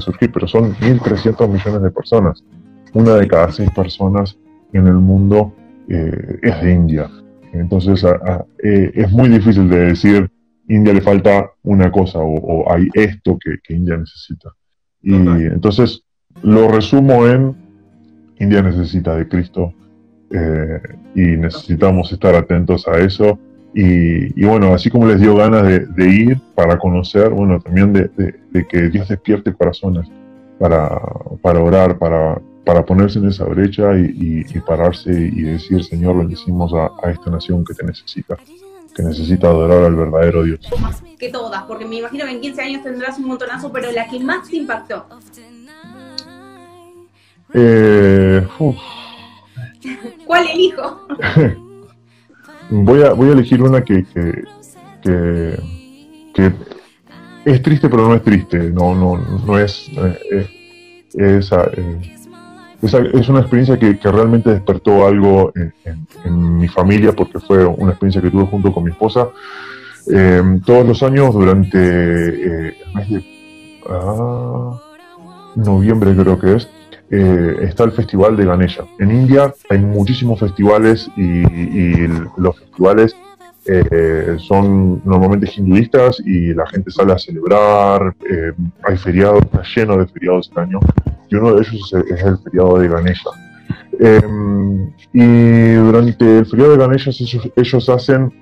[0.00, 2.44] surgir, pero son 1.300 millones de personas.
[2.92, 4.36] Una de cada seis personas
[4.72, 5.54] en el mundo
[5.88, 7.10] eh, es de India.
[7.52, 8.04] Entonces
[8.62, 10.30] eh, es muy difícil de decir
[10.68, 14.50] India le falta una cosa o, hay esto que, India necesita.
[15.02, 16.02] Y entonces
[16.42, 17.54] lo resumo en
[18.38, 19.72] India necesita de Cristo,
[20.30, 20.80] eh,
[21.14, 23.38] y necesitamos estar atentos a eso.
[23.72, 28.88] Y, bueno, así como les dio ganas de, ir para conocer, bueno, también de, que
[28.88, 30.08] Dios despierte corazones
[30.58, 31.00] para,
[31.40, 36.90] para orar, para, para ponerse en esa brecha y, pararse y decir, Señor, bendecimos a,
[37.02, 38.36] a, esta nación que te necesita,
[38.94, 40.60] que necesita adorar al verdadero Dios.
[41.18, 44.18] Que todas, porque me imagino que en 15 años tendrás un montonazo, pero la que
[44.18, 45.06] más te impactó.
[47.54, 48.46] Eh,
[50.26, 51.06] ¿Cuál elijo?
[52.70, 54.04] voy, a, voy a elegir una que,
[55.02, 56.52] que,
[57.44, 58.70] es triste, pero no es triste.
[58.70, 59.16] No, no,
[59.46, 59.90] no es.
[59.96, 60.46] Eh,
[61.14, 61.98] es, eh,
[62.82, 68.30] es, una experiencia que, realmente despertó algo en, mi familia, porque fue una experiencia que
[68.30, 69.28] tuve junto con mi esposa.
[70.12, 73.24] Eh, todos los años, durante el mes de
[73.88, 74.80] ah,
[75.56, 76.68] noviembre, creo que es,
[77.12, 78.84] eh, está el Festival de Ganesha.
[79.00, 82.06] En India hay muchísimos festivales y,
[82.36, 83.16] los festivales
[83.66, 88.52] eh, son normalmente hinduistas y la gente sale a celebrar, eh,
[88.84, 90.78] hay feriados, está lleno de feriados este año
[91.28, 93.30] y uno de ellos es, el feriado de Ganesha.
[93.98, 97.10] Em, y durante el feriado de Ganesha
[97.56, 98.32] ellos hacen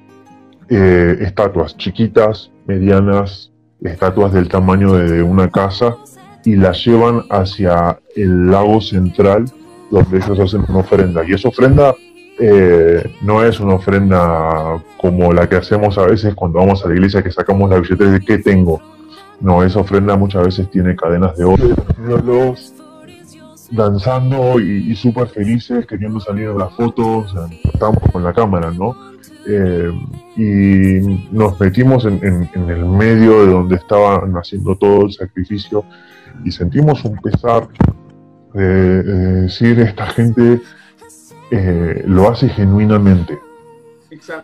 [0.69, 3.51] estatuas chiquitas, medianas,
[3.83, 5.97] estatuas del tamaño de una casa
[6.49, 9.45] y la llevan hacia el lago central
[9.91, 11.23] donde ellos hacen una ofrenda.
[11.29, 11.95] Y esa ofrenda
[12.41, 16.95] eh, no es una ofrenda como la que hacemos a veces cuando vamos a la
[16.95, 18.81] iglesia que sacamos la billetera de qué tengo.
[19.43, 21.69] No, esa ofrenda muchas veces tiene cadenas de oro.
[21.99, 22.73] Los
[23.71, 28.97] danzando y, súper felices, queriendo salir en las fotos, estamos con la cámara, ¿no?
[29.47, 29.93] Eh,
[30.35, 35.85] y nos metimos en, el medio de donde estaban haciendo todo el sacrificio
[36.45, 37.68] y sentimos un pesar
[38.55, 39.03] de,
[39.43, 40.61] decir esta gente
[41.51, 43.39] eh, lo hace genuinamente,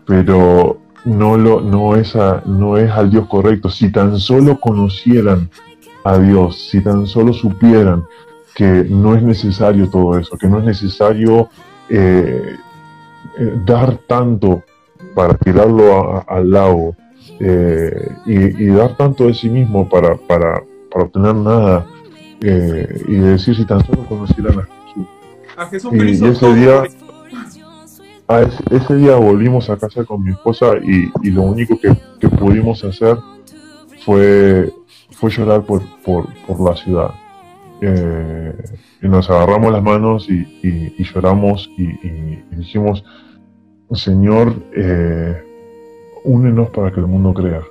[0.07, 2.15] pero no, lo, no, es
[2.47, 3.69] no es al Dios correcto.
[3.69, 5.51] Si tan solo conocieran
[6.05, 8.05] a Dios, si tan solo supieran
[8.55, 11.49] que no es necesario todo eso, que no es necesario
[11.89, 12.57] eh,
[13.39, 14.63] eh, dar tanto
[15.15, 16.97] para tirarlo al lago
[18.27, 20.63] y, dar tanto de sí mismo para, para,
[20.95, 21.87] para obtener nada
[22.41, 24.61] eh, y decir si tan solo conocieran
[25.57, 25.93] a Jesús.
[25.93, 26.83] y, ese día,
[28.71, 33.19] ese, día volvimos a casa con mi esposa y, lo único que, pudimos hacer
[34.05, 34.73] fue,
[35.11, 36.29] fue llorar por, por,
[36.61, 37.11] la ciudad.
[37.81, 38.55] eh,
[39.03, 41.89] y nos agarramos las manos y, y- y lloramos y
[42.55, 43.05] dijimos,
[43.93, 45.43] Señor, eh,
[46.25, 47.63] únenos para que el mundo crea.